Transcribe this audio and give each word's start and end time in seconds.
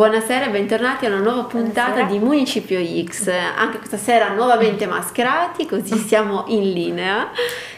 Buonasera 0.00 0.46
e 0.46 0.48
bentornati 0.48 1.04
a 1.04 1.10
una 1.10 1.18
nuova 1.18 1.44
puntata 1.44 1.90
Buonasera. 1.90 2.10
di 2.10 2.18
Municipio 2.24 2.82
X. 3.04 3.28
Anche 3.28 3.76
questa 3.76 3.98
sera 3.98 4.32
nuovamente 4.32 4.86
mascherati, 4.86 5.66
così 5.66 5.94
siamo 6.00 6.44
in 6.46 6.72
linea. 6.72 7.28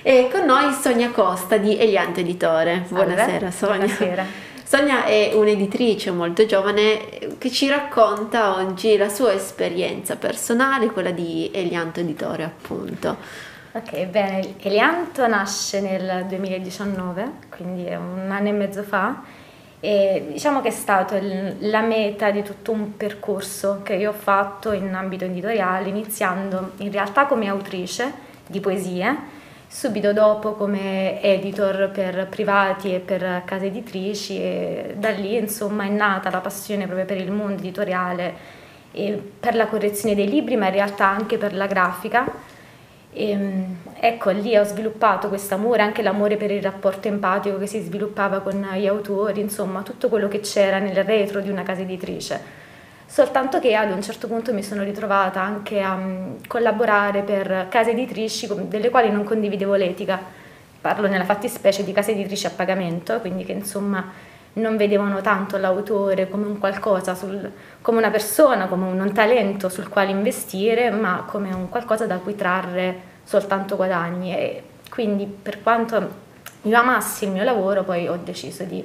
E 0.03 0.29
con 0.31 0.45
noi 0.45 0.73
Sonia 0.73 1.11
Costa 1.11 1.57
di 1.57 1.77
Elianto 1.77 2.21
Editore. 2.21 2.85
Buonasera 2.89 3.51
Sonia. 3.51 3.77
Buonasera. 3.79 4.25
Sonia 4.63 5.05
è 5.05 5.33
un'editrice 5.35 6.13
molto 6.13 6.47
giovane 6.47 7.37
che 7.39 7.51
ci 7.51 7.67
racconta 7.67 8.55
oggi 8.55 8.97
la 8.97 9.09
sua 9.09 9.33
esperienza 9.33 10.15
personale, 10.15 10.93
quella 10.93 11.11
di 11.11 11.51
Elianto 11.53 11.99
Editore 11.99 12.45
appunto. 12.45 13.17
Ok, 13.73 14.05
bene, 14.05 14.55
Elianto 14.61 15.27
nasce 15.27 15.81
nel 15.81 16.27
2019, 16.29 17.33
quindi 17.49 17.87
è 17.87 17.97
un 17.97 18.31
anno 18.31 18.49
e 18.49 18.53
mezzo 18.53 18.85
fa, 18.85 19.23
e 19.85 20.29
diciamo 20.31 20.61
che 20.61 20.69
è 20.69 20.71
stato 20.71 21.17
il- 21.17 21.57
la 21.69 21.81
meta 21.81 22.31
di 22.31 22.45
tutto 22.45 22.71
un 22.71 22.97
percorso 22.97 23.81
che 23.83 23.95
io 23.95 24.11
ho 24.11 24.15
fatto 24.15 24.71
in 24.71 24.95
ambito 24.95 25.25
editoriale, 25.25 25.89
iniziando 25.89 26.71
in 26.77 26.93
realtà 26.93 27.27
come 27.27 27.49
autrice 27.49 28.13
di 28.47 28.61
poesie, 28.61 29.17
subito 29.67 30.13
dopo 30.13 30.53
come 30.53 31.21
editor 31.21 31.91
per 31.91 32.29
privati 32.29 32.95
e 32.95 33.01
per 33.01 33.43
case 33.45 33.67
editrici 33.67 34.37
e 34.41 34.95
da 34.97 35.11
lì 35.11 35.35
insomma 35.37 35.83
è 35.83 35.89
nata 35.89 36.31
la 36.31 36.39
passione 36.39 36.85
proprio 36.85 37.05
per 37.05 37.17
il 37.17 37.33
mondo 37.33 37.61
editoriale 37.61 38.35
e 38.93 39.21
per 39.41 39.57
la 39.57 39.67
correzione 39.67 40.15
dei 40.15 40.29
libri, 40.29 40.55
ma 40.57 40.67
in 40.67 40.75
realtà 40.75 41.09
anche 41.09 41.39
per 41.39 41.55
la 41.55 41.67
grafica. 41.67 42.25
E, 43.15 43.37
mm, 43.37 43.75
ecco, 44.01 44.31
lì 44.31 44.57
ho 44.57 44.65
sviluppato 44.65 45.29
questo 45.29 45.55
amore, 45.55 45.83
anche 45.83 46.03
l'amore 46.03 46.37
per 46.37 46.51
il 46.51 46.63
rapporto 46.63 47.09
empatico 47.09 47.59
che 47.59 47.67
si 47.67 47.81
sviluppava 47.81 48.41
con 48.41 48.67
gli 48.75 48.87
autori, 48.87 49.41
insomma, 49.41 49.83
tutto 49.83 50.09
quello 50.09 50.29
che 50.29 50.41
c'era 50.41 50.79
nel 50.79 51.05
retro 51.05 51.41
di 51.41 51.51
una 51.51 51.63
casa 51.63 51.83
editrice. 51.83 52.61
Soltanto 53.07 53.61
che 53.61 53.75
ad 53.75 53.91
un 53.91 54.01
certo 54.03 54.27
punto 54.27 54.55
mi 54.55 54.63
sono 54.63 54.83
ritrovata 54.83 55.43
anche 55.43 55.83
a 55.83 55.95
mm, 55.95 56.35
collaborare 56.49 57.23
per 57.23 57.67
case 57.69 57.91
editrici 57.91 58.49
delle 58.69 58.89
quali 58.89 59.11
non 59.11 59.25
condividevo 59.25 59.75
l'etica. 59.75 60.19
Parlo 60.81 61.07
nella 61.07 61.25
fattispecie 61.25 61.85
di 61.85 61.93
case 61.93 62.13
editrici 62.13 62.47
a 62.47 62.51
pagamento, 62.51 63.21
quindi 63.21 63.45
che 63.45 63.53
insomma 63.53 64.11
non 64.55 64.77
vedevano 64.77 65.21
tanto 65.21 65.57
l'autore 65.57 66.29
come 66.29 66.47
un 66.47 66.59
qualcosa, 66.59 67.15
sul- 67.15 67.51
come 67.81 67.99
una 67.99 68.11
persona, 68.11 68.67
come 68.67 68.87
un, 68.87 69.01
un 69.01 69.13
talento 69.13 69.69
sul 69.69 69.89
quale 69.89 70.11
investire, 70.11 70.91
ma 70.91 71.25
come 71.27 71.53
un 71.55 71.69
qualcosa 71.69 72.07
da 72.07 72.17
cui 72.19 72.35
trarre 72.37 73.11
soltanto 73.25 73.77
guadagni. 73.77 74.35
E 74.35 74.63
quindi 74.91 75.27
per 75.27 75.63
quanto 75.63 76.21
io 76.63 76.79
amassi 76.79 77.25
il 77.25 77.31
mio 77.31 77.45
lavoro, 77.45 77.83
poi 77.83 78.09
ho 78.09 78.19
deciso 78.23 78.65
di, 78.65 78.85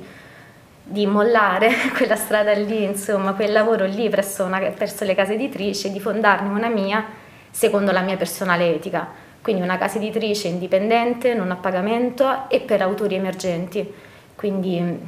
di 0.84 1.06
mollare 1.06 1.70
quella 1.96 2.16
strada 2.16 2.54
lì, 2.54 2.84
insomma, 2.84 3.34
quel 3.34 3.52
lavoro 3.52 3.86
lì 3.86 4.08
presso, 4.10 4.46
una- 4.46 4.60
presso 4.72 5.04
le 5.04 5.16
case 5.16 5.34
editrici 5.34 5.88
e 5.88 5.92
di 5.92 6.00
fondarne 6.00 6.50
una 6.50 6.70
mia 6.70 7.04
secondo 7.52 7.92
la 7.92 8.02
mia 8.02 8.16
personale 8.18 8.74
etica. 8.74 9.26
Quindi 9.42 9.62
una 9.64 9.78
casa 9.78 9.98
editrice 9.98 10.48
indipendente, 10.48 11.34
non 11.34 11.52
a 11.52 11.56
pagamento 11.56 12.50
e 12.50 12.60
per 12.62 12.82
autori 12.82 13.16
emergenti. 13.16 13.94
Quindi 14.36 15.00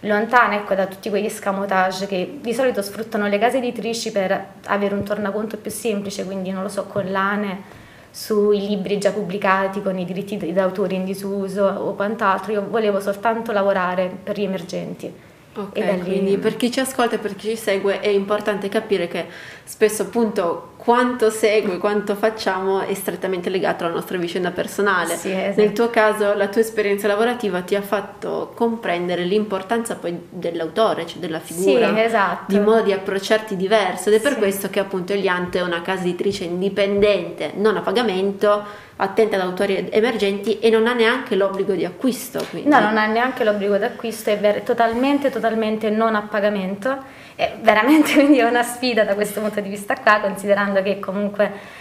lontana 0.00 0.56
ecco, 0.56 0.74
da 0.74 0.86
tutti 0.86 1.10
quegli 1.10 1.26
escamotage 1.26 2.06
che 2.06 2.38
di 2.40 2.54
solito 2.54 2.82
sfruttano 2.82 3.26
le 3.28 3.38
case 3.38 3.58
editrici 3.58 4.12
per 4.12 4.46
avere 4.66 4.94
un 4.94 5.02
tornaconto 5.02 5.56
più 5.56 5.70
semplice, 5.70 6.24
quindi 6.24 6.50
non 6.50 6.62
lo 6.62 6.68
so, 6.68 6.84
collane 6.84 7.78
sui 8.10 8.66
libri 8.66 8.98
già 8.98 9.12
pubblicati 9.12 9.82
con 9.82 9.98
i 9.98 10.04
diritti 10.04 10.52
d'autore 10.52 10.94
in 10.94 11.04
disuso 11.04 11.64
o 11.64 11.94
quant'altro, 11.94 12.52
io 12.52 12.66
volevo 12.68 13.00
soltanto 13.00 13.52
lavorare 13.52 14.10
per 14.22 14.38
gli 14.38 14.44
emergenti. 14.44 15.12
Ok, 15.54 15.76
lì- 15.76 16.00
quindi 16.00 16.38
per 16.38 16.56
chi 16.56 16.70
ci 16.70 16.80
ascolta 16.80 17.16
e 17.16 17.18
per 17.18 17.34
chi 17.34 17.48
ci 17.48 17.56
segue 17.56 18.00
è 18.00 18.08
importante 18.08 18.68
capire 18.68 19.08
che 19.08 19.26
spesso 19.64 20.02
appunto 20.02 20.72
quanto 20.82 21.28
segue, 21.28 21.76
quanto 21.76 22.14
facciamo 22.14 22.80
è 22.80 22.94
strettamente 22.94 23.50
legato 23.50 23.84
alla 23.84 23.92
nostra 23.92 24.16
vicenda 24.16 24.50
personale. 24.50 25.14
Sì, 25.14 25.30
esatto. 25.30 25.60
Nel 25.60 25.72
tuo 25.72 25.90
caso 25.90 26.32
la 26.32 26.48
tua 26.48 26.62
esperienza 26.62 27.06
lavorativa 27.06 27.60
ti 27.60 27.74
ha 27.74 27.82
fatto 27.82 28.52
comprendere 28.54 29.24
l'importanza 29.24 29.96
poi 29.96 30.18
dell'autore, 30.30 31.06
cioè 31.06 31.18
della 31.18 31.38
figura, 31.38 31.92
Sì, 31.94 32.00
esatto. 32.00 32.44
di 32.46 32.58
modo 32.58 32.80
di 32.80 32.92
approcciarti 32.94 33.56
diverso 33.56 34.08
ed 34.08 34.14
è 34.14 34.20
per 34.20 34.32
Sì. 34.32 34.38
questo 34.38 34.70
che 34.70 34.80
appunto 34.80 35.12
Eliante 35.12 35.58
è 35.58 35.62
una 35.62 35.82
casa 35.82 36.00
editrice 36.00 36.44
indipendente, 36.44 37.52
non 37.56 37.76
a 37.76 37.80
pagamento, 37.82 38.88
attenta 38.96 39.36
ad 39.36 39.42
autori 39.42 39.86
emergenti 39.90 40.58
e 40.60 40.70
non 40.70 40.86
ha 40.86 40.94
neanche 40.94 41.34
l'obbligo 41.36 41.74
di 41.74 41.84
acquisto. 41.84 42.42
Quindi. 42.48 42.68
No, 42.70 42.80
non 42.80 42.96
ha 42.96 43.04
neanche 43.06 43.44
l'obbligo 43.44 43.76
d'acquisto, 43.76 44.30
è 44.30 44.38
ver- 44.38 44.62
totalmente, 44.62 45.28
totalmente 45.30 45.90
non 45.90 46.14
a 46.14 46.22
pagamento. 46.22 47.28
È 47.34 47.54
veramente 47.60 48.12
quindi 48.18 48.38
è 48.38 48.44
una 48.44 48.62
sfida 48.62 49.04
da 49.04 49.14
questo 49.14 49.40
punto 49.40 49.60
di 49.60 49.68
vista 49.68 49.94
qua, 49.94 50.20
considerando 50.20 50.82
che 50.82 50.98
comunque 50.98 51.78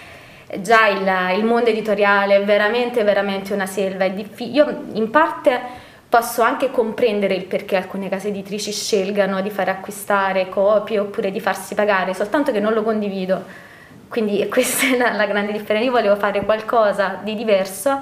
già 0.62 0.88
il, 0.88 1.38
il 1.38 1.46
mondo 1.46 1.70
editoriale 1.70 2.38
è 2.38 2.44
veramente, 2.44 3.04
veramente 3.04 3.54
una 3.54 3.66
selva. 3.66 4.06
Io 4.06 4.84
in 4.94 5.10
parte 5.10 5.88
posso 6.10 6.42
anche 6.42 6.72
comprendere 6.72 7.36
il 7.36 7.46
perché 7.46 7.76
alcune 7.76 8.10
case 8.10 8.30
editrici 8.30 8.72
scelgano 8.72 9.42
di 9.42 9.52
fare 9.52 9.70
acquistare 9.70 10.50
copie 10.50 10.98
oppure 10.98 11.30
di 11.30 11.40
farsi 11.40 11.76
pagare, 11.76 12.16
soltanto 12.16 12.52
che 12.52 12.60
non 12.60 12.74
lo 12.74 12.82
condivido. 12.82 13.68
Quindi 14.08 14.48
questa 14.50 14.88
è 14.88 14.98
la, 14.98 15.14
la 15.14 15.28
grande 15.28 15.52
differenza. 15.52 15.86
Io 15.86 15.92
volevo 15.92 16.16
fare 16.16 16.44
qualcosa 16.44 17.20
di 17.22 17.36
diverso 17.36 18.02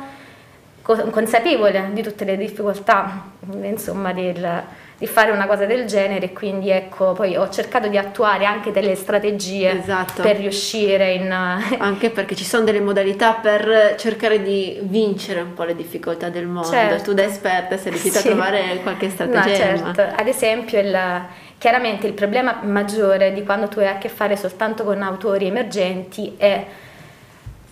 co- 0.81 1.09
consapevole 1.09 1.89
di 1.91 2.01
tutte 2.01 2.23
le 2.23 2.37
difficoltà, 2.37 3.25
insomma, 3.61 4.13
del- 4.13 4.63
di 4.97 5.05
fare 5.05 5.29
una 5.29 5.45
cosa 5.45 5.65
del 5.65 5.85
genere 5.85 6.33
quindi 6.33 6.71
ecco, 6.71 7.13
poi 7.13 7.35
ho 7.35 7.47
cercato 7.49 7.87
di 7.87 7.97
attuare 7.97 8.45
anche 8.45 8.71
delle 8.71 8.95
strategie 8.95 9.79
Esatto. 9.79 10.23
per 10.23 10.37
riuscire 10.37 11.13
in... 11.13 11.31
Anche 11.77 12.09
perché 12.09 12.35
ci 12.35 12.43
sono 12.43 12.63
delle 12.63 12.79
modalità 12.81 13.33
per 13.33 13.93
cercare 13.97 14.41
di 14.41 14.79
vincere 14.81 15.41
un 15.41 15.53
po' 15.53 15.63
le 15.63 15.75
difficoltà 15.75 16.29
del 16.29 16.47
mondo. 16.47 16.69
Certo. 16.69 17.03
Tu 17.03 17.13
da 17.13 17.23
esperta 17.23 17.77
sei 17.77 17.91
riuscita 17.91 18.19
Sì. 18.19 18.27
a 18.27 18.31
trovare 18.31 18.79
qualche 18.81 19.05
No, 19.05 19.11
stratagemma. 19.11 19.93
certo. 19.93 20.15
Ad 20.21 20.27
esempio, 20.27 20.79
il- 20.79 21.25
chiaramente 21.59 22.07
il 22.07 22.13
problema 22.13 22.59
maggiore 22.63 23.33
di 23.33 23.43
quando 23.43 23.67
tu 23.67 23.79
hai 23.79 23.87
a 23.87 23.97
che 23.99 24.09
fare 24.09 24.35
soltanto 24.35 24.83
con 24.83 25.01
autori 25.03 25.45
emergenti 25.45 26.33
è 26.37 26.65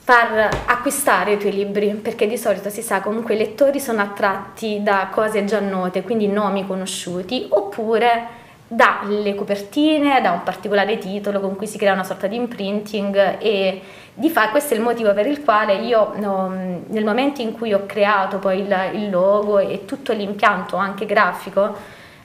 far 0.06 0.50
acquistare 0.68 1.32
i 1.32 1.40
tuoi 1.40 1.52
libri, 1.52 1.96
perché 1.96 2.28
di 2.28 2.38
solito 2.38 2.70
si 2.70 2.84
sa 2.84 3.02
comunque 3.02 3.34
i 3.34 3.40
lettori 3.40 3.80
sono 3.80 4.02
attratti 4.02 4.84
da 4.84 5.08
cose 5.12 5.46
già 5.46 5.60
note, 5.60 6.04
quindi 6.04 6.28
nomi 6.28 6.64
conosciuti, 6.68 7.48
oppure 7.50 8.28
dalle 8.68 9.34
copertine, 9.34 10.22
da 10.22 10.30
un 10.30 10.44
particolare 10.44 11.00
titolo 11.00 11.40
con 11.40 11.56
cui 11.56 11.66
si 11.66 11.80
crea 11.80 11.94
una 11.94 12.04
sorta 12.04 12.28
di 12.28 12.36
imprinting 12.36 13.38
e 13.40 13.82
di 14.14 14.30
fa 14.30 14.50
questo 14.50 14.76
è 14.76 14.78
il 14.78 14.84
motivo 14.84 15.12
per 15.16 15.26
il 15.26 15.44
quale 15.44 15.74
io 15.78 16.14
nel 16.16 17.04
momento 17.04 17.42
in 17.42 17.54
cui 17.54 17.74
ho 17.74 17.88
creato 17.88 18.38
poi 18.38 18.60
il, 18.60 18.90
il 18.94 19.10
logo 19.10 19.58
e 19.58 19.86
tutto 19.86 20.14
l'impianto 20.14 20.76
anche 20.76 21.08
grafico 21.08 21.76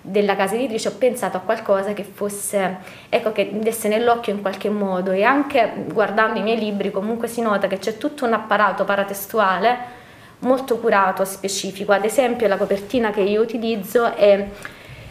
della 0.03 0.35
casa 0.35 0.55
editrice 0.55 0.89
ho 0.89 0.95
pensato 0.97 1.37
a 1.37 1.41
qualcosa 1.41 1.93
che 1.93 2.05
fosse, 2.05 2.79
ecco, 3.09 3.33
che 3.33 3.51
desse 3.53 3.89
nell'occhio 3.89 4.33
in 4.33 4.41
qualche 4.41 4.71
modo 4.71 5.11
e 5.11 5.23
anche 5.23 5.85
guardando 5.93 6.39
i 6.39 6.43
miei 6.43 6.59
libri 6.59 6.91
comunque 6.91 7.29
si 7.29 7.41
nota 7.41 7.67
che 7.67 7.79
c'è 7.79 7.99
tutto 7.99 8.25
un 8.25 8.33
apparato 8.33 8.85
paratestuale 8.85 9.99
molto 10.41 10.79
curato, 10.79 11.25
specifico. 11.25 11.93
Ad 11.93 12.05
esempio 12.05 12.49
la 12.49 12.57
copertina 12.57 13.11
che 13.11 13.21
io 13.21 13.43
utilizzo 13.43 14.15
è 14.15 14.49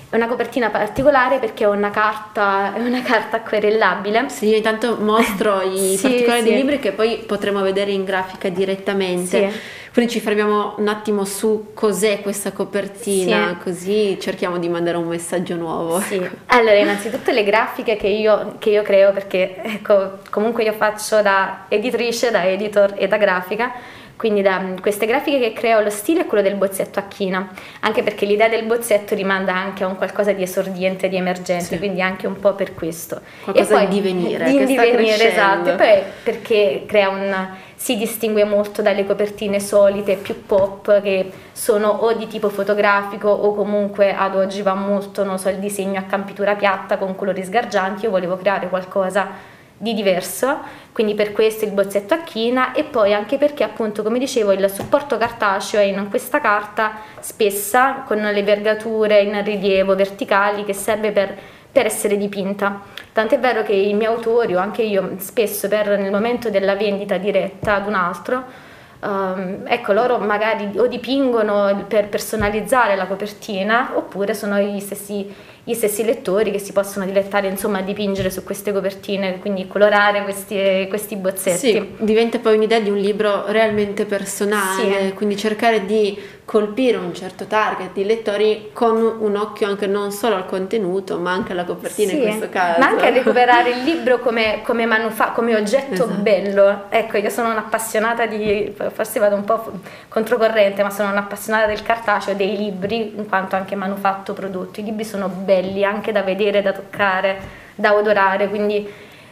è 0.10 0.16
una 0.16 0.28
copertina 0.28 0.70
particolare 0.70 1.38
perché 1.38 1.66
è 1.66 1.68
una 1.68 1.92
carta, 1.92 2.74
è 2.76 2.80
una 2.82 3.02
carta 3.02 3.38
acquerellabile. 3.38 4.26
Sì, 4.30 4.48
io 4.48 4.58
intanto 4.58 4.98
mostro 5.00 5.62
i 5.62 5.96
Sì, 5.98 6.02
particolari 6.08 6.42
sì. 6.42 6.48
dei 6.48 6.56
libri 6.56 6.80
che 6.80 6.92
poi 6.92 7.24
potremo 7.26 7.62
vedere 7.62 7.92
in 7.92 8.04
grafica 8.04 8.50
direttamente. 8.50 9.50
Sì. 9.52 9.60
Quindi 9.92 10.12
ci 10.12 10.20
fermiamo 10.20 10.76
un 10.78 10.88
attimo 10.88 11.26
su 11.26 11.72
cos'è 11.74 12.22
questa 12.22 12.52
copertina, 12.52 13.50
Sì. 13.50 13.64
così 13.64 14.18
cerchiamo 14.22 14.58
di 14.60 14.70
mandare 14.70 14.98
un 14.98 15.08
messaggio 15.08 15.56
nuovo. 15.56 16.00
Sì. 16.00 16.22
Allora, 16.48 16.76
innanzitutto 16.76 17.32
le 17.32 17.44
grafiche 17.44 17.96
che 17.98 18.08
io, 18.08 18.56
che 18.60 18.70
io 18.70 18.82
creo, 18.84 19.12
perché 19.12 19.62
ecco, 19.62 20.20
comunque 20.30 20.64
io 20.64 20.74
faccio 20.74 21.22
da 21.22 21.66
editrice, 21.70 22.30
da 22.32 22.46
editor 22.46 22.94
e 22.98 23.08
da 23.08 23.18
grafica, 23.18 23.72
quindi 24.20 24.42
da 24.42 24.62
queste 24.82 25.06
grafiche 25.06 25.40
che 25.40 25.54
creo 25.54 25.80
lo 25.80 25.90
stile 25.90 26.24
è 26.24 26.26
quello 26.26 26.44
del 26.44 26.56
bozzetto 26.56 27.00
a 27.00 27.04
china, 27.04 27.48
anche 27.80 28.04
perché 28.04 28.26
l'idea 28.26 28.50
del 28.50 28.66
bozzetto 28.66 29.16
rimanda 29.16 29.56
anche 29.56 29.86
a 29.86 29.88
un 29.88 29.96
qualcosa 29.96 30.34
di 30.34 30.44
esordiente, 30.44 31.08
di 31.08 31.16
emergente, 31.16 31.64
Sì. 31.64 31.78
quindi 31.78 32.02
anche 32.02 32.28
un 32.28 32.38
po' 32.38 32.52
per 32.54 32.74
questo. 32.74 33.22
Qualcosa 33.46 33.80
di 33.86 34.02
divenire, 34.02 34.52
Di 34.52 34.58
che 34.58 34.68
sta 34.68 34.84
divenire, 34.84 35.32
esatto. 35.32 35.70
E 35.70 35.76
poi 35.76 36.02
perché 36.22 36.84
crea 36.86 37.08
un 37.08 37.48
si 37.76 37.96
distingue 37.96 38.44
molto 38.44 38.82
dalle 38.82 39.06
copertine 39.06 39.62
solite 39.62 40.18
più 40.18 40.44
pop 40.46 41.02
che 41.02 41.32
sono 41.54 41.88
o 41.88 42.12
di 42.12 42.28
tipo 42.28 42.50
fotografico 42.50 43.30
o 43.30 43.56
comunque 43.56 44.14
ad 44.14 44.36
oggi 44.36 44.62
va 44.62 44.74
molto, 44.74 45.24
non 45.24 45.40
so, 45.40 45.48
il 45.48 45.60
disegno 45.60 45.98
a 45.98 46.04
campitura 46.04 46.56
piatta 46.56 46.98
con 46.98 47.16
colori 47.16 47.42
sgargianti. 47.42 48.04
Io 48.04 48.12
volevo 48.12 48.36
creare 48.36 48.68
qualcosa 48.68 49.58
di 49.80 49.94
diverso, 49.94 50.60
quindi 50.92 51.16
per 51.16 51.32
questo 51.32 51.66
il 51.66 51.72
bozzetto 51.72 52.14
a 52.14 52.24
china 52.24 52.74
e 52.74 52.84
poi 52.84 53.14
anche 53.14 53.38
perché 53.38 53.64
appunto 53.64 54.04
come 54.04 54.20
dicevo 54.20 54.52
il 54.52 54.70
supporto 54.70 55.18
cartaceo 55.18 55.80
è 55.80 55.84
in 55.84 56.08
questa 56.10 56.40
carta 56.40 56.98
spessa 57.20 58.04
con 58.06 58.20
le 58.20 58.44
vergature 58.44 59.22
in 59.22 59.42
rilievo 59.44 59.96
verticali 59.96 60.64
che 60.64 60.74
serve 60.74 61.12
per 61.12 61.38
per 61.72 61.86
essere 61.86 62.18
dipinta. 62.18 62.82
Tant'è 63.14 63.40
vero 63.40 63.62
che 63.62 63.74
i 63.74 63.94
miei 63.94 64.12
autori 64.12 64.56
o 64.56 64.60
anche 64.60 64.82
io 64.82 65.14
spesso 65.20 65.68
per, 65.68 66.00
nel 66.00 66.12
momento 66.12 66.50
della 66.50 66.76
vendita 66.76 67.18
diretta 67.18 67.76
ad 67.76 67.86
un 67.86 67.94
altro 67.94 68.68
Um, 69.02 69.64
ecco, 69.66 69.94
loro 69.94 70.18
magari 70.18 70.78
o 70.78 70.86
dipingono 70.88 71.86
per 71.88 72.10
personalizzare 72.10 72.98
la 72.98 73.08
copertina 73.08 73.92
oppure 73.94 74.34
sono 74.34 74.60
gli 74.60 74.82
stessi 74.82 75.34
gli 75.64 75.74
stessi 75.74 76.04
lettori 76.04 76.52
che 76.52 76.60
si 76.60 76.72
possono 76.72 77.06
dilettare 77.06 77.48
insomma 77.48 77.80
a 77.80 77.82
dipingere 77.82 78.32
su 78.32 78.44
queste 78.44 78.72
copertine, 78.72 79.40
quindi 79.40 79.68
colorare 79.68 80.24
questi, 80.24 80.86
questi 80.90 81.16
bozzetti. 81.16 81.72
Sì, 81.72 81.96
diventa 82.00 82.40
poi 82.40 82.56
un'idea 82.56 82.80
di 82.80 82.90
un 82.90 82.98
libro 82.98 83.46
realmente 83.48 84.06
personale, 84.06 85.08
sì. 85.08 85.14
quindi 85.14 85.38
cercare 85.38 85.86
di 85.86 86.38
colpire 86.50 86.98
un 86.98 87.14
certo 87.14 87.46
target 87.46 87.92
di 87.94 88.04
lettori 88.04 88.72
con 88.74 89.00
un 89.20 89.36
occhio 89.36 89.68
anche 89.68 89.86
non 89.86 90.12
solo 90.12 90.34
al 90.34 90.48
contenuto 90.48 91.20
ma 91.20 91.32
anche 91.32 91.52
alla 91.52 91.64
copertina 91.64 92.10
sì, 92.10 92.16
in 92.16 92.24
questo 92.24 92.50
caso. 92.50 92.80
Ma 92.80 92.88
anche 92.88 93.06
a 93.06 93.10
recuperare 93.12 93.70
il 93.70 93.84
libro 93.84 94.18
come, 94.18 94.62
come, 94.64 94.88
manufa- 94.88 95.30
come 95.30 95.56
oggetto 95.56 96.06
esatto. 96.06 96.22
bello. 96.22 96.86
Ecco, 96.90 97.18
io 97.18 97.30
sono 97.30 97.52
un'appassionata 97.52 98.26
di, 98.26 98.74
forse 98.92 99.20
vado 99.20 99.36
un 99.36 99.44
po' 99.44 99.72
controcorrente, 100.08 100.82
ma 100.82 100.90
sono 100.90 101.12
un'appassionata 101.12 101.68
del 101.68 101.84
cartaceo, 101.84 102.34
dei 102.34 102.58
libri, 102.58 103.14
in 103.16 103.28
quanto 103.28 103.56
anche 103.56 103.76
manufatto 103.76 104.34
prodotto. 104.34 104.80
I 104.80 104.84
libri 104.86 105.06
sono 105.06 105.28
belli 105.28 105.49
anche 105.84 106.12
da 106.12 106.22
vedere, 106.22 106.62
da 106.62 106.72
toccare, 106.72 107.38
da 107.76 107.96
odorare, 107.96 108.50
quindi 108.50 108.88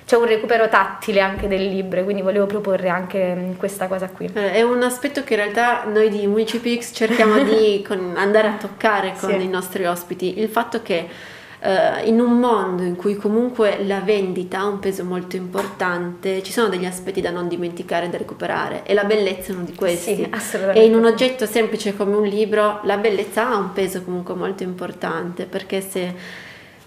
c'è 0.07 0.15
un 0.15 0.25
recupero 0.25 0.69
tattile 0.69 1.19
anche 1.19 1.49
del 1.49 1.67
libro, 1.67 2.01
quindi 2.05 2.21
volevo 2.21 2.45
proporre 2.45 2.87
anche 2.87 3.35
mm, 3.35 3.51
questa 3.55 3.87
cosa 3.87 4.07
qui. 4.07 4.29
Eh, 4.33 4.53
è 4.53 4.61
un 4.61 4.81
aspetto 4.81 5.21
che 5.25 5.33
in 5.33 5.41
realtà 5.41 5.83
noi 5.83 6.09
di 6.09 6.25
Municipix 6.27 6.93
cerchiamo 6.93 7.39
di 7.43 7.85
andare 8.15 8.47
a 8.47 8.53
toccare 8.53 9.13
con 9.19 9.31
sì. 9.31 9.43
i 9.43 9.49
nostri 9.49 9.85
ospiti, 9.85 10.39
il 10.39 10.47
fatto 10.47 10.81
che 10.81 11.09
Uh, 11.59 12.07
in 12.07 12.19
un 12.19 12.33
mondo 12.33 12.83
in 12.83 12.95
cui 12.95 13.15
comunque 13.15 13.83
la 13.83 13.99
vendita 14.01 14.59
ha 14.59 14.67
un 14.67 14.77
peso 14.77 15.03
molto 15.03 15.35
importante, 15.37 16.43
ci 16.43 16.51
sono 16.51 16.67
degli 16.69 16.85
aspetti 16.85 17.19
da 17.19 17.31
non 17.31 17.47
dimenticare, 17.47 18.09
da 18.09 18.17
recuperare 18.17 18.83
e 18.83 18.93
la 18.93 19.05
bellezza 19.05 19.51
è 19.51 19.55
uno 19.55 19.63
di 19.63 19.73
questi. 19.73 20.15
Sì, 20.15 20.27
assolutamente. 20.29 20.83
E 20.83 20.85
in 20.85 20.93
un 20.93 21.05
oggetto 21.05 21.47
semplice 21.47 21.95
come 21.97 22.15
un 22.15 22.25
libro, 22.25 22.81
la 22.83 22.97
bellezza 22.97 23.49
ha 23.49 23.57
un 23.57 23.73
peso 23.73 24.03
comunque 24.03 24.35
molto 24.35 24.61
importante 24.61 25.45
perché 25.45 25.81
se 25.81 26.13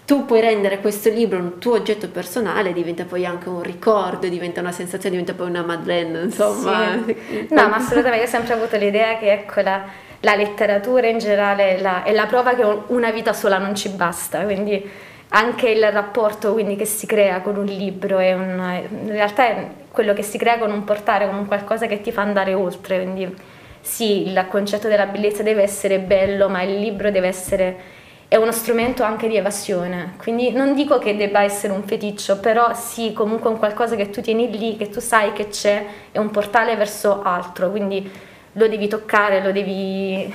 tu 0.05 0.25
puoi 0.25 0.41
rendere 0.41 0.79
questo 0.79 1.09
libro 1.09 1.37
un 1.37 1.57
tuo 1.57 1.73
oggetto 1.73 2.09
personale, 2.09 2.73
diventa 2.73 3.03
poi 3.03 3.25
anche 3.25 3.49
un 3.49 3.61
ricordo, 3.61 4.27
diventa 4.27 4.61
una 4.61 4.71
sensazione, 4.71 5.17
diventa 5.17 5.33
poi 5.33 5.49
una 5.49 5.63
Madeleine, 5.63 6.21
insomma. 6.23 6.97
Sì. 7.05 7.47
No, 7.49 7.67
ma 7.67 7.75
assolutamente, 7.75 8.23
io 8.23 8.29
ho 8.29 8.31
sempre 8.31 8.53
avuto 8.53 8.77
l'idea 8.77 9.17
che 9.17 9.31
ecco 9.31 9.61
la, 9.61 9.83
la 10.21 10.35
letteratura 10.35 11.07
in 11.07 11.17
generale 11.17 11.79
la, 11.79 12.03
è 12.03 12.13
la 12.13 12.25
prova 12.25 12.55
che 12.55 12.63
una 12.87 13.11
vita 13.11 13.33
sola 13.33 13.57
non 13.57 13.75
ci 13.75 13.89
basta, 13.89 14.41
quindi 14.43 14.89
anche 15.33 15.69
il 15.69 15.91
rapporto 15.91 16.53
quindi, 16.53 16.75
che 16.75 16.85
si 16.85 17.05
crea 17.05 17.41
con 17.41 17.55
un 17.55 17.65
libro 17.65 18.19
è 18.19 18.33
un, 18.33 18.81
in 19.03 19.11
realtà 19.11 19.47
è 19.47 19.67
quello 19.91 20.13
che 20.13 20.23
si 20.23 20.37
crea 20.37 20.57
con 20.57 20.71
un 20.71 20.83
portare 20.83 21.27
come 21.27 21.45
qualcosa 21.45 21.85
che 21.87 22.01
ti 22.01 22.11
fa 22.11 22.21
andare 22.21 22.53
oltre, 22.53 23.01
quindi 23.01 23.33
sì, 23.81 24.27
il 24.27 24.45
concetto 24.49 24.87
della 24.87 25.07
bellezza 25.07 25.41
deve 25.43 25.63
essere 25.63 25.99
bello, 25.99 26.49
ma 26.49 26.61
il 26.61 26.79
libro 26.79 27.09
deve 27.11 27.27
essere 27.27 27.99
è 28.27 28.37
uno 28.37 28.53
strumento 28.53 29.03
anche 29.03 29.27
di 29.27 29.35
evasione, 29.35 30.13
quindi 30.17 30.51
non 30.51 30.73
dico 30.73 30.99
che 30.99 31.17
debba 31.17 31.41
essere 31.41 31.73
un 31.73 31.83
feticcio, 31.83 32.39
però 32.39 32.73
sì, 32.73 33.11
comunque 33.11 33.49
un 33.49 33.57
qualcosa 33.57 33.97
che 33.97 34.09
tu 34.09 34.21
tieni 34.21 34.49
lì, 34.57 34.77
che 34.77 34.87
tu 34.87 35.01
sai 35.01 35.33
che 35.33 35.49
c'è, 35.49 35.85
è 36.13 36.17
un 36.17 36.29
portale 36.29 36.77
verso 36.77 37.23
altro, 37.23 37.69
quindi 37.69 38.09
lo 38.53 38.67
devi 38.67 38.87
toccare, 38.87 39.41
lo 39.43 39.51
devi, 39.51 40.33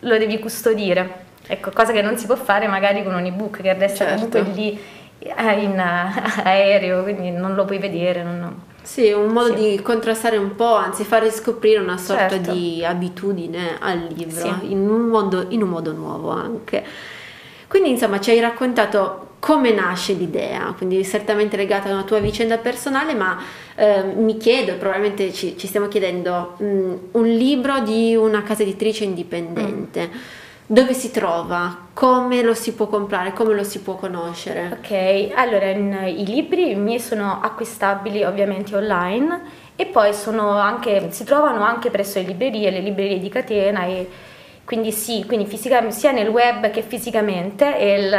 lo 0.00 0.18
devi 0.18 0.38
custodire. 0.38 1.26
Ecco, 1.46 1.70
cosa 1.72 1.92
che 1.92 2.02
non 2.02 2.16
si 2.18 2.26
può 2.26 2.36
fare 2.36 2.66
magari 2.66 3.02
con 3.02 3.14
un 3.14 3.24
ebook 3.24 3.62
che 3.62 3.72
resta 3.72 4.04
certo. 4.04 4.28
comunque 4.38 4.52
lì 4.52 4.78
eh, 5.18 5.62
in 5.62 5.78
aereo, 5.78 7.02
quindi 7.02 7.30
non 7.30 7.54
lo 7.54 7.64
puoi 7.64 7.78
vedere. 7.78 8.22
Non... 8.22 8.62
Sì, 8.82 9.12
un 9.12 9.28
modo 9.28 9.56
sì. 9.56 9.70
di 9.70 9.82
contrastare 9.82 10.36
un 10.36 10.54
po', 10.54 10.74
anzi 10.74 11.04
far 11.04 11.22
riscoprire 11.22 11.78
una 11.78 11.96
sorta 11.96 12.28
certo. 12.28 12.52
di 12.52 12.84
abitudine 12.84 13.76
al 13.78 14.08
libro, 14.14 14.40
sì. 14.40 14.72
in, 14.72 14.88
un 14.88 15.02
modo, 15.02 15.46
in 15.48 15.62
un 15.62 15.68
modo 15.68 15.92
nuovo 15.92 16.30
anche. 16.30 16.84
Quindi 17.66 17.90
insomma 17.90 18.20
ci 18.20 18.30
hai 18.30 18.40
raccontato 18.40 19.27
come 19.38 19.72
nasce 19.72 20.14
l'idea, 20.14 20.74
quindi 20.76 21.04
certamente 21.04 21.56
legata 21.56 21.88
a 21.88 21.92
una 21.92 22.02
tua 22.02 22.18
vicenda 22.18 22.58
personale, 22.58 23.14
ma 23.14 23.40
eh, 23.76 24.02
mi 24.02 24.36
chiedo, 24.36 24.76
probabilmente 24.76 25.32
ci, 25.32 25.56
ci 25.56 25.66
stiamo 25.66 25.88
chiedendo, 25.88 26.54
mh, 26.58 26.64
mm, 26.64 26.94
un 27.12 27.26
libro 27.26 27.80
di 27.80 28.16
una 28.16 28.42
casa 28.42 28.62
editrice 28.62 29.04
indipendente. 29.04 30.10
Mm 30.12 30.18
dove 30.70 30.92
si 30.92 31.10
trova, 31.10 31.88
come 31.94 32.42
lo 32.42 32.52
si 32.52 32.74
può 32.74 32.88
comprare, 32.88 33.32
come 33.32 33.54
lo 33.54 33.64
si 33.64 33.80
può 33.80 33.94
conoscere. 33.94 34.68
Ok, 34.70 35.30
allora 35.34 35.70
i 35.70 36.26
libri 36.26 36.74
miei 36.74 37.00
sono 37.00 37.40
acquistabili 37.40 38.22
ovviamente 38.22 38.76
online 38.76 39.40
e 39.76 39.86
poi 39.86 40.12
anche, 40.26 41.10
si 41.10 41.24
trovano 41.24 41.62
anche 41.62 41.88
presso 41.88 42.18
le 42.18 42.26
librerie, 42.26 42.70
le 42.70 42.80
librerie 42.80 43.18
di 43.18 43.30
catena 43.30 43.86
e 43.86 44.10
quindi 44.62 44.92
sì, 44.92 45.24
quindi 45.26 45.46
fisica, 45.46 45.90
sia 45.90 46.12
nel 46.12 46.28
web 46.28 46.68
che 46.70 46.82
fisicamente. 46.82 47.78
E 47.78 47.98
il, 48.00 48.16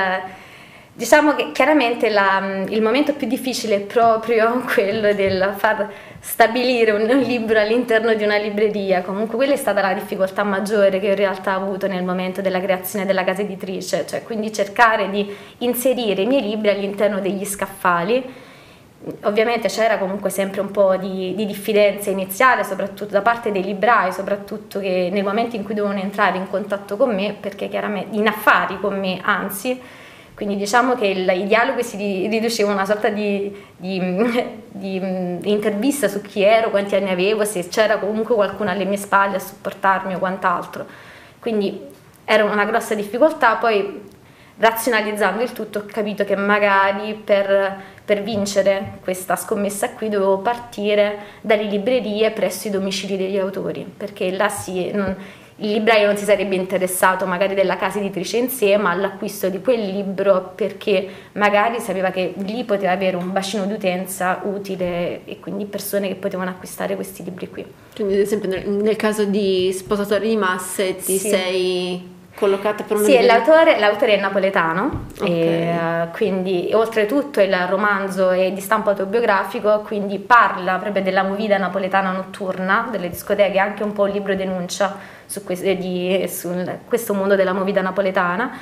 diciamo 1.00 1.34
che 1.34 1.54
chiaramente 1.54 2.10
la, 2.10 2.66
il 2.68 2.82
momento 2.82 3.14
più 3.14 3.26
difficile 3.26 3.76
è 3.76 3.80
proprio 3.80 4.62
quello 4.74 5.14
del 5.14 5.54
far 5.56 5.90
stabilire 6.20 6.92
un, 6.92 7.10
un, 7.10 7.20
libro 7.20 7.58
all'interno 7.58 8.14
di 8.14 8.26
una 8.26 8.36
libreria, 8.36 9.02
comunque 9.02 9.38
quella 9.38 9.54
è 9.54 9.56
stata 9.56 9.80
la 9.80 9.94
difficoltà 9.94 10.44
maggiore 10.44 11.00
che 11.00 11.08
in 11.08 11.16
realtà 11.16 11.58
ho 11.58 11.64
avuto 11.64 11.88
nel 11.88 12.04
momento 12.04 12.42
della 12.42 12.60
creazione 12.60 13.06
della 13.06 13.24
casa 13.24 13.44
editrice, 13.44 14.06
cioè 14.06 14.24
quindi 14.24 14.52
cercare 14.52 15.10
di 15.10 15.34
inserire 15.60 16.24
i 16.24 16.26
miei 16.26 16.42
libri 16.42 16.68
all'interno 16.68 17.22
degli 17.22 17.46
scaffali. 17.46 18.48
Ovviamente 19.24 19.70
c'era 19.70 19.98
comunque 19.98 20.30
sempre 20.30 20.60
un 20.60 20.72
po' 20.72 20.98
di, 20.98 21.34
di 21.34 21.46
diffidenza 21.46 22.10
iniziale, 22.10 22.66
soprattutto 22.66 23.12
da 23.12 23.22
parte 23.22 23.54
dei 23.54 23.64
librai, 23.64 24.12
soprattutto 24.12 24.82
che 24.82 25.08
nel 25.10 25.24
momento 25.24 25.56
in 25.56 25.64
cui 25.64 25.76
dovevano 25.76 26.02
entrare 26.02 26.36
in 26.36 26.50
contatto 26.50 26.98
con 26.98 27.16
me, 27.16 27.38
perché 27.40 27.70
chiaramente 27.70 28.18
in 28.18 28.28
affari 28.28 28.78
con 28.82 29.00
me, 29.00 29.22
anzi, 29.24 29.82
quindi 30.40 30.56
diciamo 30.56 30.96
che 30.96 31.08
il, 31.08 31.30
i 31.30 31.48
dialoghi 31.48 31.84
si 31.84 31.98
riducevano 32.30 32.76
a 32.76 32.84
una 32.84 32.86
sorta 32.86 33.10
di, 33.10 33.54
di, 33.76 34.00
di, 34.72 34.96
intervista 35.44 36.08
su 36.08 36.22
chi 36.22 36.44
ero, 36.44 36.70
quanti 36.70 36.96
anni 36.96 37.10
avevo, 37.10 37.44
se 37.44 37.68
c'era 37.68 37.98
comunque 37.98 38.36
qualcuno 38.36 38.70
alle 38.70 38.86
mie 38.86 38.96
spalle 38.96 39.36
a 39.36 39.40
supportarmi 39.40 40.16
o 40.16 40.18
quant'altro. 40.18 40.86
Quindi 41.40 41.82
era 42.24 42.46
una 42.46 42.64
grossa 42.64 42.96
difficoltà, 42.96 43.56
poi 43.56 44.02
razionalizzando 44.60 45.44
il 45.44 45.52
tutto 45.52 45.80
ho 45.80 45.86
capito 45.86 46.24
che 46.24 46.38
magari 46.38 47.16
per, 47.22 47.76
per 48.06 48.24
vincere 48.24 49.00
questa 49.02 49.36
scommessa 49.36 49.90
qui 49.92 50.08
dovevo 50.08 50.38
partire 50.38 51.18
dalle 51.42 51.64
librerie 51.64 52.32
presso 52.32 52.70
i 52.70 52.72
domicili 52.72 53.18
degli 53.18 53.38
autori, 53.38 53.84
perché 53.84 54.32
là 54.32 54.48
sì, 54.48 54.90
non, 54.92 55.14
il 55.62 55.72
libraio 55.72 56.06
non 56.08 56.18
si 56.18 56.26
sarebbe 56.26 56.56
interessato 56.56 57.26
magari 57.26 57.54
della 57.54 57.76
casa 57.76 58.00
editrice 58.00 58.38
insieme 58.38 58.90
all'acquisto 58.90 59.50
di 59.50 59.60
quel 59.62 59.82
libro 59.82 60.54
perché 60.56 61.08
magari 61.34 61.80
sapeva 61.80 62.12
che 62.12 62.34
lì 62.38 62.64
poteva 62.64 62.92
avere 62.92 63.18
un 63.18 63.32
bacino 63.32 63.66
di 63.66 63.74
utenza 63.74 64.42
utile 64.44 65.26
e 65.26 65.40
quindi 65.40 65.66
persone 65.66 66.08
che 66.08 66.16
potevano 66.16 66.50
acquistare 66.50 66.96
questi 66.96 67.24
libri 67.24 67.50
qui. 67.50 67.66
Quindi 67.94 68.14
ad 68.14 68.20
esempio 68.20 68.50
nel, 68.50 68.70
nel 68.70 68.96
caso 68.96 69.26
di 69.26 69.72
sposatori 69.74 70.30
di 70.30 70.38
masse 70.38 70.96
ti 70.96 71.18
sì. 71.18 71.30
sei 71.30 72.18
collocata 72.40 72.84
per 72.84 72.96
una 72.96 73.06
Sì, 73.06 73.22
l'autore, 73.26 73.78
l'autore, 73.78 74.16
è 74.16 74.20
napoletano, 74.20 75.08
okay. 75.20 75.32
e, 75.32 75.72
uh, 75.72 76.12
quindi 76.12 76.72
oltretutto 76.74 77.42
il 77.42 77.54
romanzo 77.68 78.30
è 78.30 78.52
di 78.52 78.62
stampo 78.62 78.90
autobiografico, 78.90 79.82
quindi 79.82 80.18
parla 80.20 80.78
proprio 80.78 81.04
della 81.04 81.24
movida 81.24 81.58
napoletana 81.58 82.12
notturna, 82.12 82.88
delle 82.90 83.10
discoteche, 83.10 83.60
anche 83.60 83.84
un 83.84 83.92
po' 83.92 84.04
un 84.04 84.12
libro 84.12 84.34
denuncia 84.36 84.98
su, 85.26 85.44
que- 85.44 85.78
di, 85.78 86.26
su 86.30 86.50
questo 86.88 87.14
mondo 87.14 87.36
della 87.36 87.54
movida 87.54 87.82
napoletana. 87.82 88.58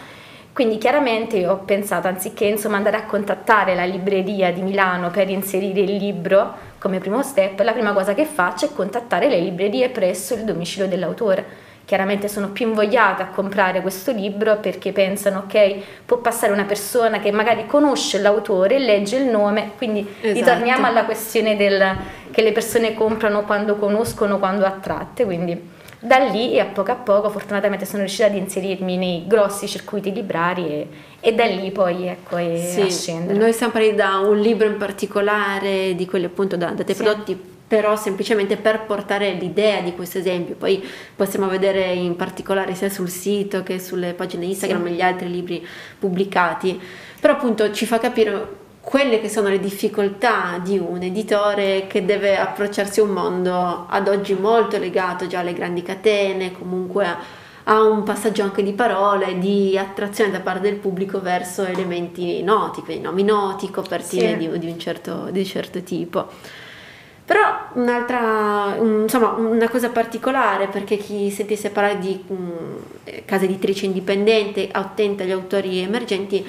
Quindi 0.51 0.79
chiaramente 0.79 1.45
ho 1.45 1.57
pensato, 1.57 2.07
anziché 2.07 2.45
insomma, 2.45 2.77
andare 2.77 2.97
a 2.97 3.05
contattare 3.05 3.75
la 3.75 3.85
libreria 3.85 4.51
di 4.51 4.63
Milano 4.63 5.11
per 5.11 5.29
inserire 5.29 5.81
il 5.81 5.97
libro 5.97 6.51
come 6.79 6.97
primo 6.97 7.21
step, 7.21 7.59
la 7.59 7.73
prima 7.73 7.93
cosa 7.93 8.15
che 8.15 8.25
faccio 8.25 8.65
è 8.65 8.73
contattare 8.73 9.29
le 9.29 9.39
librerie 9.39 9.89
presso 9.89 10.33
il 10.33 10.43
domicilio 10.45 10.87
dell'autore 10.87 11.66
chiaramente 11.87 12.27
sono 12.27 12.49
più 12.49 12.67
invogliate 12.67 13.21
a 13.21 13.27
comprare 13.27 13.79
questo 13.79 14.11
libro 14.11 14.57
perché 14.57 14.91
pensano 14.91 15.45
ok 15.45 15.75
può 16.05 16.17
passare 16.17 16.51
una 16.51 16.65
persona 16.65 17.21
che 17.21 17.31
magari 17.31 17.65
conosce 17.65 18.19
l'autore 18.19 18.77
legge 18.77 19.15
il 19.15 19.27
nome 19.27 19.71
quindi 19.77 20.05
esatto. 20.19 20.37
ritorniamo 20.37 20.85
alla 20.85 21.05
questione 21.05 21.55
del 21.55 21.95
che 22.29 22.41
le 22.41 22.51
persone 22.51 22.93
comprano 22.93 23.43
quando 23.43 23.77
conoscono 23.77 24.37
quando 24.37 24.65
attratte 24.65 25.23
quindi 25.23 25.75
da 25.97 26.17
lì 26.17 26.55
e 26.55 26.59
a 26.59 26.65
poco 26.65 26.91
a 26.91 26.95
poco 26.95 27.29
fortunatamente 27.29 27.85
sono 27.85 27.99
riuscita 27.99 28.25
ad 28.25 28.35
inserirmi 28.35 28.97
nei 28.97 29.23
grossi 29.25 29.65
circuiti 29.65 30.11
librari 30.11 30.67
e, 30.67 30.87
e 31.21 31.33
da 31.33 31.45
lì 31.45 31.71
poi 31.71 32.05
ecco 32.07 32.35
è 32.35 32.57
sì, 32.57 32.81
a 32.81 32.89
scendere 32.89 33.39
noi 33.39 33.53
siamo 33.53 33.71
partiti 33.71 33.95
da 33.95 34.17
un 34.17 34.37
libro 34.37 34.67
in 34.67 34.75
particolare 34.75 35.95
di 35.95 36.05
quelli 36.05 36.25
appunto 36.25 36.57
da, 36.57 36.71
da 36.71 36.83
te 36.83 36.93
sì. 36.93 37.01
prodotti 37.01 37.55
però 37.67 37.95
semplicemente 37.97 38.55
per 38.55 38.85
portare 38.85 39.33
l'idea 39.33 39.81
di 39.81 39.93
questo 39.93 40.17
esempio. 40.19 40.55
Poi 40.55 40.81
possiamo 41.15 41.47
vedere 41.47 41.91
in 41.91 42.15
particolare 42.15 42.73
sia 42.75 42.89
sul 42.89 43.09
sito 43.09 43.61
che 43.63 43.79
sulle 43.79 44.13
pagine 44.13 44.45
Instagram 44.45 44.85
sì. 44.85 44.91
e 44.91 44.91
gli 44.93 45.01
altri 45.01 45.29
libri 45.29 45.67
pubblicati. 45.99 46.79
però 47.19 47.33
appunto 47.33 47.71
ci 47.71 47.85
fa 47.85 47.99
capire 47.99 48.65
quelle 48.79 49.19
che 49.19 49.27
sono 49.27 49.49
le 49.49 49.59
difficoltà 49.59 50.61
di 50.63 50.77
un 50.77 51.01
editore 51.01 51.87
che 51.87 52.05
deve 52.05 52.37
approcciarsi 52.37 53.01
a 53.01 53.03
un 53.03 53.09
mondo 53.09 53.85
ad 53.89 54.07
oggi 54.07 54.33
molto 54.33 54.77
legato 54.77 55.27
già 55.27 55.39
alle 55.39 55.51
grandi 55.51 55.83
catene, 55.83 56.53
comunque 56.53 57.05
a 57.69 57.83
un 57.83 58.03
passaggio 58.03 58.43
anche 58.43 58.63
di 58.63 58.71
parole, 58.71 59.39
di 59.39 59.77
attrazione 59.77 60.31
da 60.31 60.39
parte 60.39 60.61
del 60.61 60.75
pubblico 60.75 61.19
verso 61.19 61.65
elementi 61.65 62.41
noti, 62.43 62.79
quindi 62.79 63.03
nomi 63.03 63.23
noti, 63.23 63.69
copertine 63.69 64.39
sì. 64.39 64.47
di, 64.47 64.57
di, 64.57 64.69
un 64.69 64.79
certo, 64.79 65.27
di 65.31 65.39
un 65.39 65.45
certo 65.45 65.81
tipo. 65.83 66.29
Però 67.27 67.71
un'altra, 67.73 68.77
insomma, 68.79 69.31
una 69.31 69.67
cosa 69.67 69.89
particolare 69.89 70.67
perché 70.67 70.95
chi 70.95 71.29
sentisse 71.29 71.71
parlare 71.71 71.99
di 71.99 72.23
um, 72.27 72.77
casa 73.25 73.43
editrice 73.43 73.85
indipendente, 73.85 74.69
attenta 74.71 75.23
agli 75.23 75.31
autori 75.31 75.79
emergenti, 75.79 76.47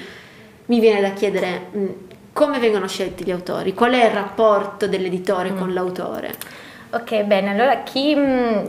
mi 0.67 0.79
viene 0.79 1.01
da 1.01 1.09
chiedere 1.11 1.65
um, 1.71 1.95
come 2.31 2.59
vengono 2.59 2.87
scelti 2.87 3.25
gli 3.25 3.31
autori, 3.31 3.73
qual 3.73 3.91
è 3.91 4.05
il 4.05 4.11
rapporto 4.11 4.87
dell'editore 4.87 5.51
mm. 5.51 5.57
con 5.57 5.73
l'autore. 5.73 6.33
Ok, 6.91 7.23
bene, 7.23 7.49
allora 7.49 7.83
chi 7.83 8.15
mm, 8.15 8.65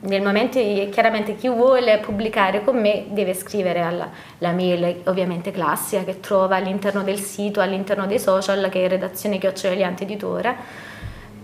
nel 0.00 0.20
momento 0.20 0.58
chiaramente 0.90 1.34
chi 1.34 1.48
vuole 1.48 1.96
pubblicare 1.96 2.62
con 2.62 2.78
me 2.78 3.06
deve 3.08 3.32
scrivere 3.32 3.80
alla 3.80 4.10
la 4.36 4.52
mail 4.52 5.00
ovviamente 5.04 5.50
classica 5.50 6.04
che 6.04 6.20
trova 6.20 6.56
all'interno 6.56 7.02
del 7.02 7.20
sito, 7.20 7.62
all'interno 7.62 8.06
dei 8.06 8.18
social 8.18 8.68
che 8.68 8.84
è 8.84 8.88
redazione 8.88 9.38
chioccioliante 9.38 10.02
editore 10.02 10.92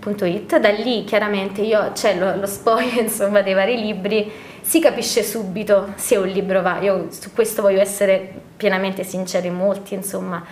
It. 0.02 0.59
Da 0.59 0.71
lì 0.71 1.04
chiaramente 1.04 1.61
io 1.61 1.92
c'è 1.92 2.16
lo, 2.16 2.37
lo 2.37 2.47
spoiler 2.47 3.02
insomma, 3.02 3.42
dei 3.42 3.54
vari 3.54 3.80
libri, 3.80 4.30
si 4.61 4.80
capisce 4.80 5.23
subito 5.23 5.92
se 5.97 6.16
un 6.16 6.28
libro 6.28 6.62
va. 6.62 6.80
Io 6.80 7.09
su 7.11 7.33
questo 7.33 7.62
voglio 7.62 7.80
essere 7.80 8.33
pienamente 8.57 9.04
sincera, 9.04 9.50
molti 9.50 9.95
insomma 9.95 10.45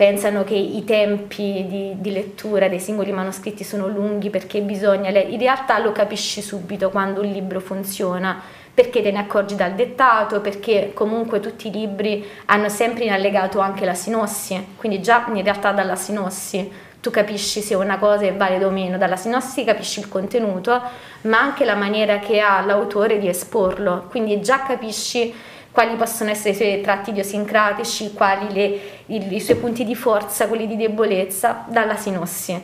pensano 0.00 0.44
che 0.44 0.54
i 0.54 0.82
tempi 0.84 1.66
di, 1.68 1.92
di, 1.98 2.10
lettura 2.10 2.70
dei 2.70 2.80
singoli 2.80 3.12
manoscritti 3.12 3.64
sono 3.64 3.86
lunghi 3.86 4.30
perché 4.30 4.62
bisogna, 4.62 5.10
in 5.10 5.38
realtà 5.38 5.78
lo 5.78 5.92
capisci 5.92 6.40
subito 6.40 6.88
quando 6.88 7.20
un 7.20 7.30
libro 7.30 7.60
funziona, 7.60 8.40
perché 8.72 9.02
te 9.02 9.10
ne 9.10 9.18
accorgi 9.18 9.56
dal 9.56 9.74
dettato, 9.74 10.40
perché 10.40 10.92
comunque 10.94 11.40
tutti 11.40 11.68
i 11.68 11.70
libri 11.70 12.24
hanno 12.46 12.70
sempre 12.70 13.04
in 13.04 13.12
allegato 13.12 13.58
anche 13.58 13.84
la 13.84 13.92
sinossi, 13.92 14.68
quindi 14.78 15.02
già 15.02 15.26
in 15.34 15.42
realtà 15.42 15.72
dalla 15.72 15.96
sinossi 15.96 16.66
tu 17.00 17.10
capisci 17.10 17.62
se 17.62 17.74
una 17.74 17.98
cosa 17.98 18.26
è 18.26 18.34
valida 18.34 18.66
o 18.66 18.70
meno, 18.70 18.98
dalla 18.98 19.16
sinossi 19.16 19.64
capisci 19.64 20.00
il 20.00 20.08
contenuto, 20.08 20.80
ma 21.22 21.40
anche 21.40 21.64
la 21.64 21.74
maniera 21.74 22.18
che 22.18 22.40
ha 22.40 22.60
l'autore 22.64 23.18
di 23.18 23.28
esporlo, 23.28 24.06
quindi 24.10 24.40
già 24.40 24.62
capisci 24.62 25.34
quali 25.70 25.94
possono 25.94 26.30
essere 26.30 26.50
i 26.50 26.54
suoi 26.54 26.80
tratti 26.80 27.10
idiosincratici, 27.10 28.12
quali 28.12 28.52
le, 28.52 28.80
i, 29.06 29.34
i, 29.34 29.40
suoi 29.40 29.56
punti 29.56 29.84
di 29.84 29.94
forza, 29.94 30.46
quelli 30.46 30.66
di 30.66 30.76
debolezza, 30.76 31.64
dalla 31.68 31.96
sinossi, 31.96 32.60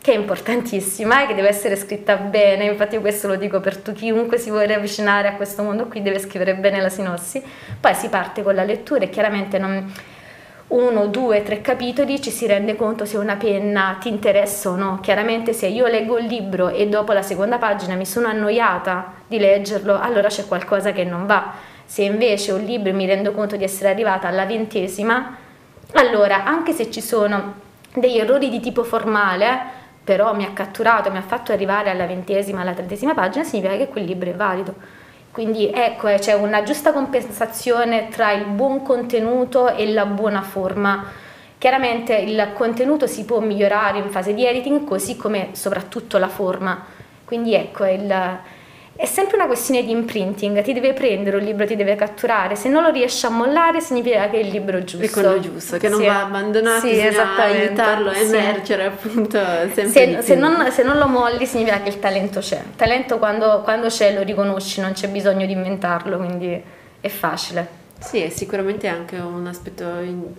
che 0.00 0.12
è 0.12 0.16
importantissima 0.16 1.22
e 1.22 1.26
che 1.26 1.34
deve 1.34 1.48
essere 1.48 1.76
scritta 1.76 2.16
bene, 2.16 2.64
infatti 2.64 2.96
questo 2.98 3.26
lo 3.26 3.36
dico 3.36 3.60
per 3.60 3.78
tu, 3.78 3.92
chiunque 3.92 4.38
si 4.38 4.50
vuole 4.50 4.72
avvicinare 4.72 5.28
a 5.28 5.34
questo 5.34 5.62
mondo 5.62 5.86
qui 5.86 6.00
deve 6.00 6.18
scrivere 6.20 6.54
bene 6.54 6.80
la 6.80 6.90
sinossi, 6.90 7.42
poi 7.80 7.94
si 7.94 8.08
parte 8.08 8.42
con 8.42 8.54
la 8.54 8.64
lettura 8.64 9.04
e 9.04 9.10
chiaramente 9.10 9.58
non 9.58 9.92
uno, 10.68 11.06
due, 11.06 11.42
tre 11.42 11.60
capitoli 11.60 12.20
ci 12.20 12.30
si 12.30 12.46
rende 12.46 12.74
conto 12.74 13.04
se 13.04 13.16
una 13.18 13.36
penna 13.36 13.96
ti 14.00 14.08
interessa 14.08 14.70
o 14.70 14.76
no. 14.76 14.98
Chiaramente 15.00 15.52
se 15.52 15.66
io 15.66 15.86
leggo 15.86 16.18
il 16.18 16.26
libro 16.26 16.68
e 16.68 16.88
dopo 16.88 17.12
la 17.12 17.22
seconda 17.22 17.58
pagina 17.58 17.94
mi 17.94 18.06
sono 18.06 18.28
annoiata 18.28 19.12
di 19.26 19.38
leggerlo, 19.38 20.00
allora 20.00 20.28
c'è 20.28 20.46
qualcosa 20.46 20.92
che 20.92 21.04
non 21.04 21.26
va. 21.26 21.52
Se 21.84 22.02
invece 22.02 22.52
un 22.52 22.62
libro 22.62 22.92
mi 22.94 23.06
rendo 23.06 23.32
conto 23.32 23.56
di 23.56 23.64
essere 23.64 23.90
arrivata 23.90 24.26
alla 24.26 24.46
ventesima, 24.46 25.36
allora 25.92 26.44
anche 26.44 26.72
se 26.72 26.90
ci 26.90 27.00
sono 27.00 27.54
degli 27.94 28.18
errori 28.18 28.48
di 28.48 28.60
tipo 28.60 28.82
formale, 28.82 29.82
però 30.02 30.34
mi 30.34 30.44
ha 30.44 30.52
catturato, 30.52 31.10
mi 31.10 31.18
ha 31.18 31.22
fatto 31.22 31.52
arrivare 31.52 31.90
alla 31.90 32.06
ventesima, 32.06 32.62
alla 32.62 32.72
trentesima 32.72 33.14
pagina, 33.14 33.44
significa 33.44 33.76
che 33.76 33.88
quel 33.88 34.04
libro 34.04 34.30
è 34.30 34.34
valido. 34.34 35.02
Quindi 35.34 35.68
ecco, 35.68 36.06
eh, 36.06 36.20
c'è 36.20 36.32
una 36.34 36.62
giusta 36.62 36.92
compensazione 36.92 38.06
tra 38.06 38.30
il 38.30 38.44
buon 38.44 38.82
contenuto 38.82 39.74
e 39.74 39.92
la 39.92 40.06
buona 40.06 40.42
forma. 40.42 41.10
Chiaramente 41.58 42.14
il 42.14 42.52
contenuto 42.54 43.08
si 43.08 43.24
può 43.24 43.40
migliorare 43.40 43.98
in 43.98 44.10
fase 44.10 44.32
di 44.32 44.46
editing, 44.46 44.84
così 44.84 45.16
come 45.16 45.48
soprattutto 45.50 46.18
la 46.18 46.28
forma. 46.28 46.84
Quindi 47.24 47.52
ecco, 47.52 47.84
il, 47.84 48.38
è 48.96 49.06
sempre 49.06 49.36
una 49.36 49.46
questione 49.46 49.82
di 49.82 49.90
imprinting, 49.90 50.62
ti 50.62 50.72
deve 50.72 50.92
prendere 50.92 51.36
un 51.36 51.42
libro, 51.42 51.66
ti 51.66 51.74
deve 51.74 51.96
catturare, 51.96 52.54
se 52.54 52.68
non 52.68 52.84
lo 52.84 52.90
riesci 52.90 53.26
a 53.26 53.28
mollare 53.28 53.80
significa 53.80 54.30
che 54.30 54.38
è 54.38 54.40
il 54.40 54.50
libro 54.50 54.84
giusto. 54.84 55.04
È 55.04 55.10
quello 55.10 55.40
giusto, 55.40 55.78
che 55.78 55.88
non 55.88 55.98
sì. 55.98 56.06
va 56.06 56.22
abbandonato, 56.22 56.86
sì, 56.86 57.00
aiutarlo 57.00 58.10
a 58.10 58.16
emergere 58.16 58.82
sì. 58.82 59.08
appunto 59.08 59.38
sempre 59.72 59.88
se, 59.90 60.22
se, 60.22 60.34
non, 60.36 60.70
se, 60.70 60.82
non, 60.84 60.98
lo 60.98 61.08
molli 61.08 61.44
significa 61.44 61.82
che 61.82 61.88
il 61.88 61.98
talento 61.98 62.38
c'è, 62.38 62.58
il 62.58 62.76
talento 62.76 63.18
quando, 63.18 63.62
quando 63.62 63.88
c'è 63.88 64.14
lo 64.14 64.22
riconosci, 64.22 64.80
non 64.80 64.92
c'è 64.92 65.08
bisogno 65.08 65.44
di 65.44 65.52
inventarlo, 65.52 66.16
quindi 66.16 66.62
è 67.00 67.08
facile. 67.08 67.82
Sì, 67.98 68.20
è 68.20 68.28
sicuramente 68.28 68.86
anche 68.86 69.16
un 69.16 69.46
aspetto 69.46 69.86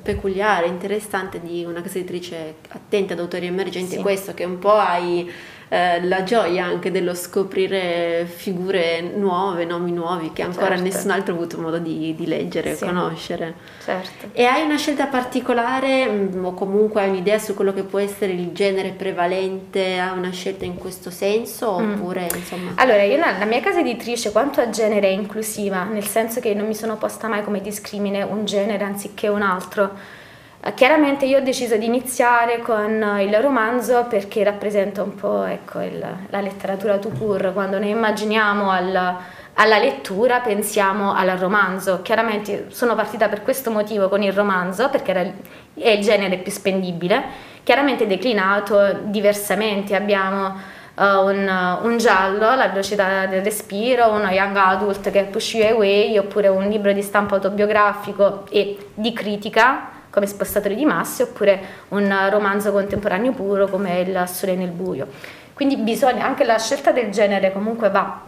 peculiare, 0.01 0.67
interessante 0.67 1.41
di 1.41 1.65
una 1.65 1.81
casa 1.81 1.97
editrice 1.97 2.55
attenta 2.69 3.13
ad 3.13 3.19
autori 3.19 3.47
emergenti, 3.47 3.97
questo 3.97 4.33
che 4.33 4.43
un 4.43 4.59
po' 4.59 4.75
hai 4.75 5.29
eh, 5.69 6.03
la 6.03 6.23
gioia 6.23 6.65
anche 6.65 6.91
dello 6.91 7.15
scoprire 7.15 8.25
figure 8.25 9.01
nuove, 9.01 9.65
nomi 9.65 9.91
nuovi 9.91 10.31
che 10.31 10.43
ancora 10.43 10.77
certo. 10.77 10.83
nessun 10.83 11.11
altro 11.11 11.33
ha 11.33 11.37
avuto 11.37 11.59
modo 11.59 11.79
di, 11.79 12.13
di 12.15 12.27
leggere 12.27 12.75
sì. 12.75 12.85
conoscere. 12.85 13.53
Certo. 13.83 14.27
E 14.33 14.45
hai 14.45 14.63
una 14.63 14.77
scelta 14.77 15.07
particolare 15.07 16.05
mh, 16.05 16.37
mm, 16.37 16.45
o 16.45 16.53
comunque 16.53 17.01
hai 17.01 17.09
un'idea 17.09 17.39
su 17.39 17.55
quello 17.55 17.73
che 17.73 17.83
può 17.83 17.99
essere 17.99 18.33
il 18.33 18.51
genere 18.51 18.89
prevalente? 18.89 19.97
Hai 19.99 20.17
una 20.17 20.31
scelta 20.31 20.65
in 20.65 20.75
questo 20.75 21.09
senso 21.09 21.79
mm. 21.79 21.93
oppure 21.93 22.27
insomma? 22.33 22.73
Allora, 22.75 23.03
io 23.03 23.17
la 23.17 23.45
mia 23.45 23.61
casa 23.61 23.79
editrice 23.79 24.31
quanto 24.31 24.61
a 24.61 24.69
genere 24.69 25.07
è 25.07 25.11
inclusiva, 25.11 25.83
nel 25.83 26.05
senso 26.05 26.39
che 26.39 26.53
non 26.53 26.67
mi 26.67 26.75
sono 26.75 26.97
posta 26.97 27.27
mai 27.27 27.43
come 27.43 27.61
discrimine 27.61 28.21
un 28.21 28.45
genere 28.45 28.83
anziché 28.83 29.27
un 29.27 29.41
altro 29.41 30.23
chiaramente 30.73 31.25
io 31.25 31.37
ho 31.37 31.41
deciso 31.41 31.75
di 31.77 31.85
iniziare 31.85 32.59
con 32.59 33.19
il 33.19 33.35
romanzo 33.39 34.05
perché 34.09 34.43
rappresenta 34.43 35.03
un 35.03 35.13
po' 35.13 35.43
ecco, 35.43 35.79
il, 35.81 36.03
la 36.29 36.41
letteratura 36.41 36.97
tout 36.97 37.17
court, 37.17 37.53
quando 37.53 37.77
ne 37.77 37.89
immaginiamo 37.89 38.71
al, 38.71 39.17
alla 39.53 39.77
lettura 39.77 40.39
pensiamo 40.39 41.13
al 41.13 41.29
romanzo. 41.37 42.01
Chiaramente 42.01 42.67
sono 42.69 42.95
partita 42.95 43.27
per 43.27 43.43
questo 43.43 43.69
motivo 43.69 44.09
con 44.09 44.23
il 44.23 44.33
romanzo, 44.33 44.89
perché 44.89 45.11
era 45.11 45.31
è 45.75 45.89
il 45.89 46.03
genere 46.03 46.37
più 46.37 46.51
spendibile, 46.51 47.23
chiaramente 47.63 48.07
declinato 48.07 49.01
diversamente. 49.03 49.95
Abbiamo 49.95 50.47
uh, 50.95 51.03
un, 51.03 51.79
un, 51.83 51.97
giallo, 51.97 52.55
La 52.55 52.69
velocità 52.69 53.25
del 53.27 53.43
respiro, 53.43 54.09
uno 54.11 54.29
young 54.29 54.55
adult 54.55 55.11
che 55.11 55.19
è 55.19 55.25
Push 55.25 55.53
You 55.55 55.75
Away, 55.75 56.17
oppure 56.17 56.47
un 56.47 56.67
libro 56.67 56.91
di 56.91 57.01
stampo 57.01 57.35
autobiografico 57.35 58.45
e 58.49 58.89
di 58.93 59.13
critica 59.13 59.89
come 60.15 60.27
Spostatori 60.27 60.75
di 60.75 60.85
masse 60.85 61.23
oppure 61.23 61.59
un 61.89 62.27
romanzo 62.31 62.71
contemporaneo 62.71 63.33
puro 63.33 63.67
come 63.67 63.99
Il 63.99 64.23
sole 64.27 64.55
nel 64.55 64.69
buio. 64.69 65.07
Quindi 65.53 65.75
bisogna, 65.75 66.25
anche 66.25 66.45
la 66.45 66.57
scelta 66.57 66.91
del 66.91 67.11
genere 67.11 67.51
comunque 67.51 67.89
va, 67.89 68.21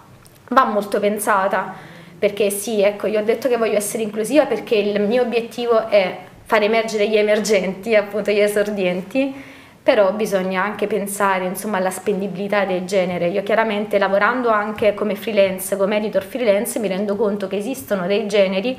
va 0.49 0.65
molto 0.65 0.99
pensata 0.99 1.73
perché 2.19 2.49
sì, 2.49 2.81
ecco, 2.81 3.07
io 3.07 3.21
ho 3.21 3.23
detto 3.23 3.47
che 3.47 3.57
voglio 3.57 3.77
essere 3.77 4.03
inclusiva 4.03 4.45
perché 4.45 4.75
il 4.75 4.99
mio 5.01 5.21
obiettivo 5.21 5.87
è 5.87 6.17
far 6.43 6.61
emergere 6.63 7.07
gli 7.07 7.15
emergenti, 7.15 7.95
appunto 7.95 8.31
gli 8.31 8.39
esordienti, 8.39 9.33
però 9.81 10.11
bisogna 10.11 10.63
anche 10.63 10.87
pensare 10.87 11.45
insomma, 11.45 11.77
alla 11.77 11.91
spendibilità 11.91 12.65
del 12.65 12.85
genere. 12.85 13.27
Io 13.27 13.43
chiaramente 13.43 13.97
lavorando 13.97 14.49
anche 14.49 14.93
come 14.93 15.15
freelance, 15.15 15.77
come 15.77 15.97
editor 15.97 16.23
freelance, 16.23 16.79
mi 16.79 16.89
rendo 16.89 17.15
conto 17.15 17.47
che 17.47 17.55
esistono 17.55 18.07
dei 18.07 18.27
generi 18.27 18.77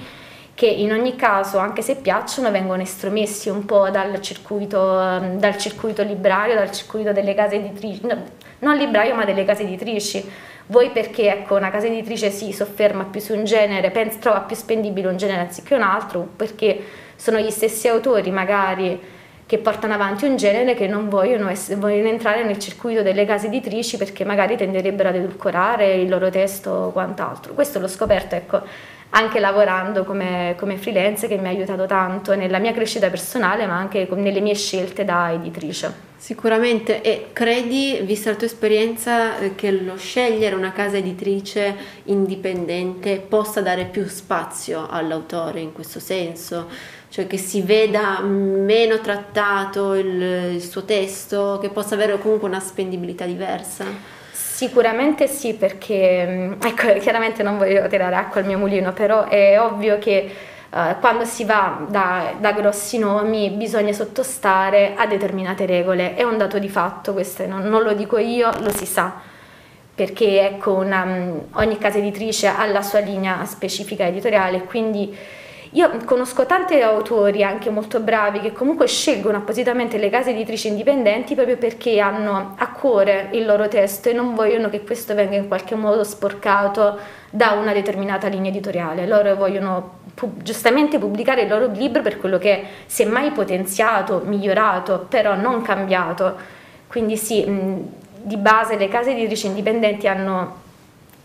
che 0.59 0.67
in 0.67 0.91
ogni 0.91 1.15
caso, 1.15 1.59
anche 1.59 1.83
se 1.83 1.95
piacciono, 1.95 2.51
vengono 2.51 2.83
estromessi 2.83 3.49
un 3.49 3.65
po' 3.65 3.91
dal 3.91 4.21
circuito, 4.21 5.01
ehm, 5.01 5.39
dal 5.39 5.57
circuito 5.57 6.03
librario, 6.03 6.57
dal 6.57 6.73
circuito 6.73 7.13
delle 7.13 7.33
case 7.33 7.55
editrici, 7.55 8.05
no, 8.05 8.25
non 8.59 8.77
libraio 8.77 9.15
ma 9.15 9.25
delle 9.25 9.45
case 9.45 9.63
editrici. 9.63 10.29
Voi 10.67 10.91
perché 10.91 11.31
ecco, 11.31 11.55
una 11.55 11.71
casa 11.71 11.87
editrice 11.87 12.31
si 12.31 12.53
sofferma 12.53 13.05
più 13.05 13.21
su 13.21 13.35
un 13.35 13.45
genere, 13.45 13.93
pensa, 13.93 14.19
trova 14.19 14.41
più 14.41 14.57
spendibile 14.57 15.07
un 15.07 15.17
genere 15.17 15.43
anziché 15.43 15.77
un 15.77 15.83
altro, 15.83 16.29
perché 16.35 16.83
sono 17.15 17.39
gli 17.39 17.51
stessi 17.51 17.87
autori 17.87 18.33
magari 18.33 19.01
che 19.47 19.59
portano 19.59 19.95
avanti 19.95 20.27
un 20.27 20.37
genere 20.37 20.75
che 20.75 20.89
non 20.89 21.09
vogliono, 21.09 21.51
vogliono, 21.77 22.09
entrare 22.09 22.45
nel 22.45 22.59
circuito 22.59 23.03
delle 23.03 23.25
case 23.25 23.47
editrici 23.47 23.97
perché 23.97 24.25
magari 24.25 24.57
tenderebbero 24.57 25.09
ad 25.09 25.15
edulcorare 25.15 25.95
il 25.95 26.09
loro 26.09 26.29
testo 26.31 26.71
o 26.71 26.91
quant'altro. 26.91 27.55
Questo 27.55 27.79
l'ho 27.79 27.89
scoperto, 27.89 28.35
ecco, 28.35 28.61
anche 29.11 29.41
lavorando 29.41 30.05
come, 30.05 30.55
come, 30.59 30.77
freelance 30.77 31.27
che 31.27 31.39
mi 31.39 31.47
ha 31.47 31.51
aiutato 31.51 31.87
tanto 31.87 32.35
nella 32.35 32.59
mia 32.59 32.73
crescita 32.73 33.09
personale 33.09 33.67
ma 33.67 33.77
anche 33.77 34.07
nelle 34.11 34.41
mie 34.41 34.55
scelte 34.55 35.05
da 35.05 35.33
editrice. 35.33 36.07
Sicuramente 36.17 37.01
e 37.01 37.29
credi, 37.33 38.01
vista 38.03 38.31
la 38.31 38.37
tua 38.37 38.47
esperienza, 38.47 39.35
che 39.55 39.71
lo 39.71 39.97
scegliere 39.97 40.55
una 40.55 40.73
casa 40.73 40.97
editrice 40.97 41.75
indipendente 42.05 43.19
possa 43.19 43.61
dare 43.61 43.85
più 43.85 44.07
spazio 44.07 44.89
all'autore 44.89 45.61
in 45.61 45.73
questo 45.73 46.01
senso? 46.01 46.97
cioè 47.11 47.27
che 47.27 47.39
si 47.39 47.63
veda 47.63 48.21
meno 48.21 49.01
trattato 49.01 49.95
il, 49.95 50.23
il 50.55 50.63
suo 50.63 50.85
testo, 50.85 51.59
che 51.61 51.71
possa 51.71 51.95
avere 51.95 52.19
comunque 52.19 52.49
una 52.49 52.61
spendibilità 52.61 53.25
diversa? 53.25 53.85
Sicuramente 54.59 55.29
sì, 55.29 55.55
perché 55.55 56.27
mm, 56.27 56.53
ecco, 56.61 56.93
chiaramente 56.99 57.45
non 57.45 57.59
voglio 57.59 57.87
tirare 57.87 58.17
acqua 58.17 58.41
al 58.41 58.47
mio 58.49 58.59
mulino, 58.59 58.93
però 58.93 59.27
è 59.29 59.61
ovvio 59.61 59.99
che 59.99 60.35
Uh, 60.71 61.01
quando 61.01 61.25
si 61.25 61.45
va 61.47 61.87
da, 61.89 62.35
da, 62.39 62.53
grossi 62.53 62.99
nomi 62.99 63.49
bisogna 63.49 63.95
sottostare 63.95 64.93
a 64.97 65.07
determinate 65.07 65.65
regole, 65.65 66.15
è 66.15 66.25
un 66.25 66.37
dato 66.37 66.59
di 66.59 66.69
fatto, 66.69 67.15
questo 67.15 67.47
non, 67.47 67.63
non 67.63 67.83
lo 67.83 67.95
dico 67.95 68.19
io, 68.19 68.51
lo 68.61 68.69
si 68.69 68.85
sa, 68.85 69.15
perché 69.95 70.43
ecco 70.47 70.75
una, 70.75 71.07
mm, 71.07 71.39
ogni 71.53 71.79
casa 71.79 71.97
editrice 71.97 72.49
ha 72.49 72.67
la 72.67 72.83
sua 72.83 72.99
linea 72.99 73.47
specifica 73.47 74.07
editoriale, 74.07 74.65
quindi 74.65 75.17
io 75.73 75.91
conosco 76.05 76.47
tanti 76.47 76.81
autori 76.81 77.43
anche 77.43 77.69
molto 77.69 78.01
bravi 78.01 78.41
che 78.41 78.53
comunque 78.53 78.87
scelgono 78.87 79.37
appositamente 79.37 79.99
le 79.99 80.09
case 80.09 80.31
editrici 80.31 80.69
indipendenti 80.69 81.35
proprio 81.35 81.59
perché 81.59 82.01
hanno 82.01 82.55
a 82.57 82.71
cuore 82.71 83.29
il 83.33 83.45
loro 83.45 83.69
testo 83.69 84.09
e 84.09 84.15
non 84.15 84.35
vogliono 84.35 84.71
che 84.71 84.83
questo 84.83 85.15
venga 85.15 85.37
in 85.37 85.47
qualche 85.47 85.75
modo 85.75 86.05
sporcato 86.05 86.99
da 87.31 87.51
una 87.53 87.75
determinata 87.75 88.29
linea 88.29 88.51
editoriale. 88.51 89.07
Loro 89.07 89.35
vogliono 89.35 89.97
pu- 90.15 90.43
giustamente 90.43 90.99
pubblicare 90.99 91.43
il 91.43 91.49
loro 91.49 91.67
libro 91.67 92.01
per 92.01 92.19
quello 92.19 92.39
che 92.39 92.53
è 92.53 92.65
semmai 92.87 93.33
potenziato, 93.33 94.23
migliorato, 94.25 95.07
però 95.09 95.35
non 95.35 95.61
cambiato. 95.61 96.35
Quindi 96.87 97.19
sì, 97.19 97.45
di 97.47 98.37
base 98.39 98.77
le 98.77 98.89
case 98.89 99.11
editrici 99.11 99.47
indipendenti 99.47 100.09
hanno 100.09 100.67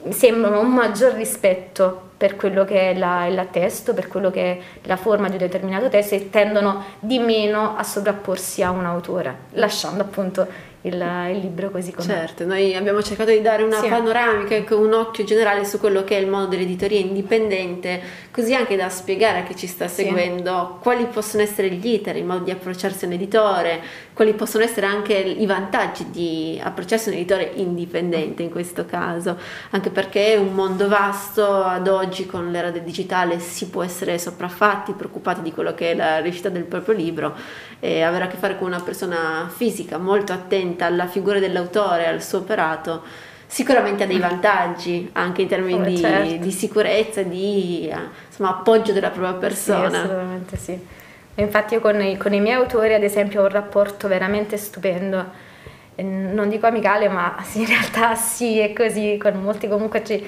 sembrano 0.10 0.60
un 0.60 0.74
maggior 0.74 1.14
rispetto 1.14 2.12
per 2.16 2.36
quello 2.36 2.64
che 2.64 2.92
è 2.92 2.98
la, 2.98 3.26
il 3.26 3.48
testo, 3.52 3.94
per 3.94 4.08
quello 4.08 4.32
che 4.32 4.42
è 4.44 4.60
la 4.84 4.96
forma 4.96 5.28
di 5.28 5.34
un 5.34 5.40
determinato 5.40 5.90
testo 5.90 6.16
e 6.16 6.30
tendono 6.30 6.84
di 7.00 7.20
meno 7.20 7.76
a 7.76 7.84
sovrapporsi 7.84 8.64
a 8.64 8.72
un 8.72 8.86
autore, 8.86 9.36
lasciando 9.52 10.04
appunto 10.04 10.48
il, 10.84 10.94
il 11.32 11.40
libro 11.40 11.70
così 11.70 11.92
com'è. 11.92 12.06
Certo, 12.06 12.46
noi 12.46 12.76
abbiamo 12.76 13.02
cercato 13.02 13.32
di 13.32 13.42
dare 13.42 13.64
una 13.64 13.80
sì. 13.80 13.88
panoramica, 13.88 14.76
un 14.76 14.94
occhio 14.94 15.24
generale 15.24 15.66
su 15.66 15.80
quello 15.80 16.04
che 16.04 16.18
è 16.18 16.20
il 16.20 16.28
mondo 16.28 16.48
dell'editoria 16.48 17.00
indipendente, 17.00 18.02
così 18.34 18.56
anche 18.56 18.76
da 18.76 18.90
spiegare 18.90 19.40
a 19.40 19.44
chi 19.44 19.56
ci 19.56 19.68
sta 19.68 19.88
seguendo 19.88 20.78
sì. 20.78 20.82
quali 20.82 21.06
possono 21.06 21.44
essere 21.44 21.70
gli 21.70 21.86
iter, 21.86 22.16
il 22.16 22.26
modo 22.26 22.44
di 22.44 22.50
approcciarsi 22.50 23.04
a 23.04 23.08
un 23.08 23.14
editore, 23.14 23.80
quali 24.12 24.34
possono 24.34 24.64
essere 24.64 24.88
anche 24.88 25.14
i 25.14 25.46
vantaggi 25.46 26.10
di 26.10 26.60
approcciarsi 26.62 27.10
a 27.10 27.12
un 27.12 27.20
editore 27.20 27.52
indipendente 27.54 28.42
in 28.42 28.50
questo 28.50 28.88
caso, 28.88 29.38
anche 29.70 29.92
perché 29.92 30.34
è 30.34 30.38
un 30.38 30.52
mondo 30.56 30.88
vasto, 30.88 31.46
ad 31.46 31.88
oggi 31.88 32.26
con 32.26 32.50
l'era 32.50 32.72
del 32.72 32.82
digitale 32.82 33.38
si 33.38 33.68
può 33.68 33.84
essere 33.84 34.18
sopraffatti, 34.18 34.94
preoccupati 34.94 35.44
di 35.44 35.52
quello 35.52 35.76
che 35.76 35.92
è 35.92 35.96
la 35.96 36.18
riuscita 36.18 36.50
del 36.50 36.64
proprio 36.64 36.96
libro 36.96 37.36
e 37.80 38.02
avere 38.02 38.24
a 38.24 38.28
che 38.28 38.38
fare 38.38 38.58
con 38.58 38.66
una 38.66 38.82
persona 38.82 39.48
fisica 39.56 40.00
molto 40.00 40.34
attenta 40.34 40.88
alla 40.88 41.06
figura 41.06 41.38
dell'autore, 41.38 42.08
al 42.08 42.24
suo 42.24 42.40
operato, 42.40 43.04
sicuramente 43.54 44.02
ha 44.02 44.08
dei 44.08 44.18
vantaggi 44.18 45.12
anche 45.14 45.44
in 45.44 45.48
termini 45.48 45.80
oh, 45.80 45.84
di, 45.84 45.98
certo. 46.00 46.36
di, 46.38 46.52
sicurezza 46.52 47.22
di 47.22 47.88
insomma, 48.28 48.50
appoggio 48.50 48.94
della 48.94 49.12
propria 49.12 49.34
persona. 49.34 49.90
Sì, 49.90 49.96
assolutamente 49.96 50.58
sì. 50.58 50.88
Infatti 51.36 51.76
io 51.76 51.80
con 51.80 52.02
i, 52.02 52.18
con 52.18 52.34
i 52.34 52.40
miei 52.40 52.56
autori 52.56 52.96
ad 52.96 53.04
esempio 53.04 53.42
ho 53.42 53.44
un 53.44 53.52
rapporto 53.52 54.08
veramente 54.08 54.58
stupendo 54.58 55.52
non 55.98 56.50
dico 56.50 56.66
amicale, 56.66 57.08
ma 57.10 57.36
in 57.54 57.68
realtà 57.68 58.16
sì, 58.16 58.58
è 58.58 58.74
così, 58.74 59.20
con 59.22 59.36
molti 59.36 59.68
comunque 59.68 60.04
ci, 60.04 60.28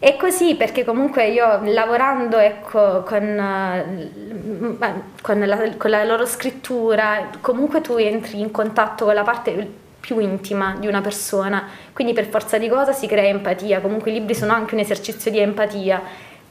è 0.00 0.16
così 0.16 0.56
perché 0.56 0.84
comunque 0.84 1.28
io 1.28 1.60
lavorando 1.62 2.38
ecco, 2.38 3.04
con, 3.04 3.36
con, 5.22 5.38
la, 5.46 5.70
con, 5.76 5.90
la, 5.90 6.02
loro 6.02 6.26
scrittura, 6.26 7.30
comunque 7.40 7.80
tu 7.82 7.94
entri 7.98 8.40
in 8.40 8.50
contatto 8.50 9.04
con 9.04 9.14
la 9.14 9.22
parte 9.22 9.86
più 10.00 10.18
intima 10.20 10.76
di 10.78 10.86
una 10.86 11.00
persona, 11.00 11.68
quindi 11.92 12.12
per 12.12 12.26
forza 12.26 12.58
di 12.58 12.68
cosa 12.68 12.92
si 12.92 13.06
crea 13.06 13.28
empatia, 13.28 13.80
comunque 13.80 14.10
i 14.10 14.14
libri 14.14 14.34
sono 14.34 14.52
anche 14.52 14.74
un 14.74 14.80
esercizio 14.80 15.30
di 15.30 15.38
empatia. 15.38 16.00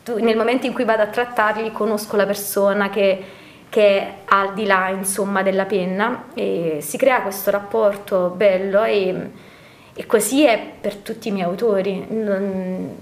Tu, 0.04 0.18
nel 0.20 0.38
momento 0.38 0.66
in 0.66 0.74
cui 0.74 0.86
vado 0.86 1.02
a 1.02 1.08
trattarli 1.08 1.72
conosco 1.72 2.16
la 2.16 2.26
persona 2.26 2.90
che, 2.90 3.24
che 3.70 4.00
è 4.00 4.14
al 4.26 4.54
di 4.54 4.66
là 4.66 4.90
insomma, 4.90 5.44
della 5.44 5.66
penna 5.66 6.26
e 6.34 6.80
si 6.82 6.98
crea 6.98 7.22
questo 7.22 7.52
rapporto 7.52 8.30
bello 8.30 8.84
e, 8.84 9.30
e 9.94 10.06
così 10.06 10.46
è 10.46 10.60
per 10.80 10.96
tutti 10.96 11.30
i 11.30 11.32
miei 11.32 11.46
autori. 11.46 12.06
Non, 12.10 12.96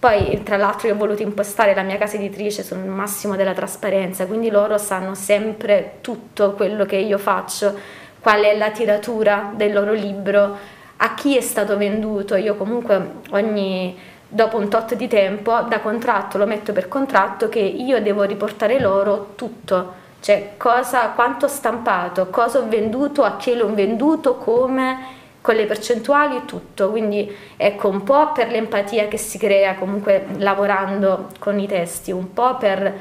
poi, 0.00 0.40
tra 0.42 0.56
l'altro, 0.56 0.88
io 0.88 0.94
ho 0.94 0.96
voluto 0.96 1.20
impostare 1.20 1.74
la 1.74 1.82
mia 1.82 1.98
casa 1.98 2.16
editrice 2.16 2.62
sul 2.62 2.78
massimo 2.78 3.36
della 3.36 3.52
trasparenza, 3.52 4.24
quindi 4.24 4.48
loro 4.48 4.78
sanno 4.78 5.14
sempre 5.14 5.98
tutto 6.00 6.52
quello 6.52 6.86
che 6.86 6.96
io 6.96 7.18
faccio, 7.18 7.78
qual 8.20 8.42
è 8.42 8.56
la 8.56 8.70
tiratura 8.70 9.52
del 9.54 9.72
loro 9.72 9.92
libro, 9.92 10.56
a 10.96 11.14
chi 11.14 11.36
è 11.36 11.40
stato 11.40 11.76
venduto. 11.76 12.36
Io 12.36 12.54
comunque 12.54 13.14
ogni 13.30 13.98
dopo 14.32 14.58
un 14.58 14.68
tot 14.68 14.94
di 14.94 15.08
tempo 15.08 15.60
da 15.62 15.80
contratto 15.80 16.38
lo 16.38 16.46
metto 16.46 16.72
per 16.72 16.86
contratto 16.86 17.48
che 17.48 17.58
io 17.58 18.00
devo 18.00 18.22
riportare 18.22 18.78
loro 18.78 19.32
tutto, 19.34 19.94
cioè 20.20 20.52
cosa, 20.56 21.08
quanto 21.08 21.46
ho 21.46 21.48
stampato, 21.48 22.28
cosa 22.28 22.58
ho 22.58 22.68
venduto, 22.68 23.24
a 23.24 23.36
chi 23.36 23.56
l'ho 23.56 23.74
venduto, 23.74 24.36
come 24.36 25.18
con 25.40 25.54
le 25.54 25.64
percentuali 25.64 26.36
e 26.36 26.44
tutto, 26.44 26.90
quindi 26.90 27.34
ecco 27.56 27.88
un 27.88 28.04
po' 28.04 28.30
per 28.32 28.50
l'empatia 28.50 29.08
che 29.08 29.16
si 29.16 29.38
crea 29.38 29.74
comunque 29.74 30.26
lavorando 30.36 31.28
con 31.38 31.58
i 31.58 31.66
testi, 31.66 32.12
un 32.12 32.34
po' 32.34 32.56
per 32.56 32.92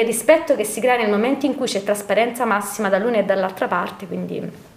il 0.00 0.06
rispetto 0.06 0.56
che 0.56 0.64
si 0.64 0.80
crea 0.80 0.96
nel 0.96 1.10
momento 1.10 1.46
in 1.46 1.54
cui 1.54 1.66
c'è 1.66 1.82
trasparenza 1.82 2.44
massima 2.44 2.88
dall'una 2.88 3.18
e 3.18 3.24
dall'altra 3.24 3.66
parte, 3.66 4.06
quindi 4.06 4.70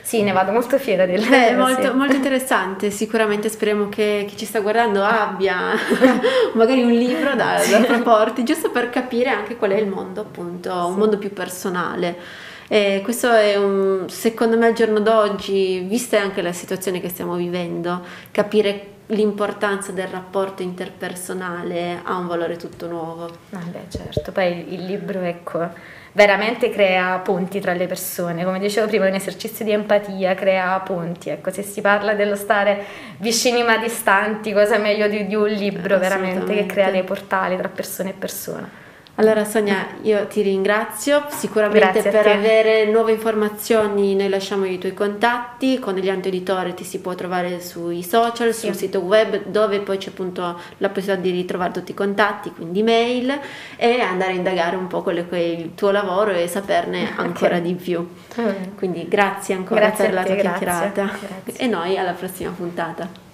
sì, 0.00 0.22
ne 0.22 0.32
vado 0.32 0.52
molto 0.52 0.78
fiera 0.78 1.04
del 1.04 1.22
Beh, 1.28 1.52
molto, 1.56 1.90
sì. 1.90 1.94
molto 1.94 2.16
interessante, 2.16 2.90
sicuramente 2.90 3.50
speriamo 3.50 3.90
che 3.90 4.24
chi 4.26 4.38
ci 4.38 4.46
sta 4.46 4.60
guardando 4.60 5.04
abbia 5.04 5.74
magari 6.54 6.82
un 6.82 6.92
libro 6.92 7.34
da, 7.34 7.60
da 7.70 7.80
proporti, 7.80 8.42
giusto 8.42 8.70
per 8.70 8.88
capire 8.88 9.28
anche 9.28 9.56
qual 9.56 9.72
è 9.72 9.76
il 9.76 9.86
mondo, 9.86 10.22
appunto, 10.22 10.70
sì. 10.70 10.90
un 10.90 10.94
mondo 10.94 11.18
più 11.18 11.30
personale. 11.32 12.46
E 12.68 13.00
questo 13.02 13.32
è 13.32 13.56
un, 13.56 14.04
secondo 14.08 14.58
me 14.58 14.66
al 14.66 14.74
giorno 14.74 15.00
d'oggi, 15.00 15.80
vista 15.80 16.20
anche 16.20 16.42
la 16.42 16.52
situazione 16.52 17.00
che 17.00 17.08
stiamo 17.08 17.34
vivendo, 17.34 18.04
capire 18.30 18.96
l'importanza 19.06 19.90
del 19.92 20.08
rapporto 20.08 20.62
interpersonale 20.62 22.00
ha 22.02 22.16
un 22.16 22.26
valore 22.26 22.56
tutto 22.56 22.86
nuovo. 22.86 23.24
Ah 23.52 23.62
beh, 23.64 23.88
certo, 23.88 24.32
poi 24.32 24.74
il 24.74 24.84
libro, 24.84 25.20
ecco, 25.20 25.66
veramente 26.12 26.68
crea 26.68 27.18
ponti 27.20 27.58
tra 27.58 27.72
le 27.72 27.86
persone, 27.86 28.44
come 28.44 28.58
dicevo 28.58 28.86
prima, 28.86 29.06
è 29.06 29.08
un 29.08 29.14
esercizio 29.14 29.64
di 29.64 29.72
empatia, 29.72 30.34
crea 30.34 30.78
ponti, 30.80 31.30
ecco, 31.30 31.50
se 31.50 31.62
si 31.62 31.80
parla 31.80 32.12
dello 32.12 32.36
stare 32.36 32.84
vicini 33.16 33.62
ma 33.62 33.78
distanti, 33.78 34.52
cosa 34.52 34.76
meglio 34.76 35.08
di, 35.08 35.26
di 35.26 35.34
un 35.34 35.48
libro 35.48 35.98
veramente 35.98 36.54
che 36.54 36.66
crea 36.66 36.90
dei 36.90 37.02
portali 37.02 37.56
tra 37.56 37.68
persone 37.68 38.10
e 38.10 38.14
persone. 38.14 38.86
Allora 39.18 39.44
Sonia, 39.44 39.88
io 40.02 40.28
ti 40.28 40.42
ringrazio, 40.42 41.24
sicuramente 41.28 41.90
Grazie 41.90 42.10
per 42.12 42.28
avere 42.28 42.84
nuove 42.84 43.10
informazioni 43.10 44.14
noi 44.14 44.28
lasciamo 44.28 44.64
i 44.64 44.78
tuoi 44.78 44.94
contatti, 44.94 45.80
con 45.80 45.96
Elianto 45.96 46.28
Editore 46.28 46.72
ti 46.72 46.84
si 46.84 47.00
può 47.00 47.16
trovare 47.16 47.60
sui 47.60 48.04
social, 48.04 48.54
sì. 48.54 48.66
sul 48.66 48.76
sito 48.76 49.00
web 49.00 49.46
dove 49.46 49.80
poi 49.80 49.98
c'è 49.98 50.10
appunto 50.10 50.60
la 50.76 50.88
possibilità 50.88 51.20
di 51.20 51.30
ritrovare 51.32 51.72
tutti 51.72 51.90
i 51.90 51.94
contatti, 51.94 52.52
quindi 52.52 52.84
mail 52.84 53.40
e 53.74 54.00
andare 54.00 54.30
a 54.30 54.34
indagare 54.36 54.76
un 54.76 54.86
po' 54.86 55.02
quello 55.02 55.26
che 55.28 55.36
è 55.36 55.40
il 55.40 55.74
tuo 55.74 55.90
lavoro 55.90 56.30
e 56.30 56.46
saperne 56.46 57.12
ancora 57.18 57.56
okay. 57.56 57.62
di 57.62 57.74
più. 57.74 58.08
Mm. 58.40 58.76
Quindi 58.76 59.08
grazie 59.08 59.56
ancora 59.56 59.80
grazie 59.80 60.04
per 60.04 60.14
la 60.14 60.22
tua 60.22 60.34
chiacchierata 60.36 61.10
e 61.56 61.66
noi 61.66 61.98
alla 61.98 62.12
prossima 62.12 62.50
puntata. 62.56 63.26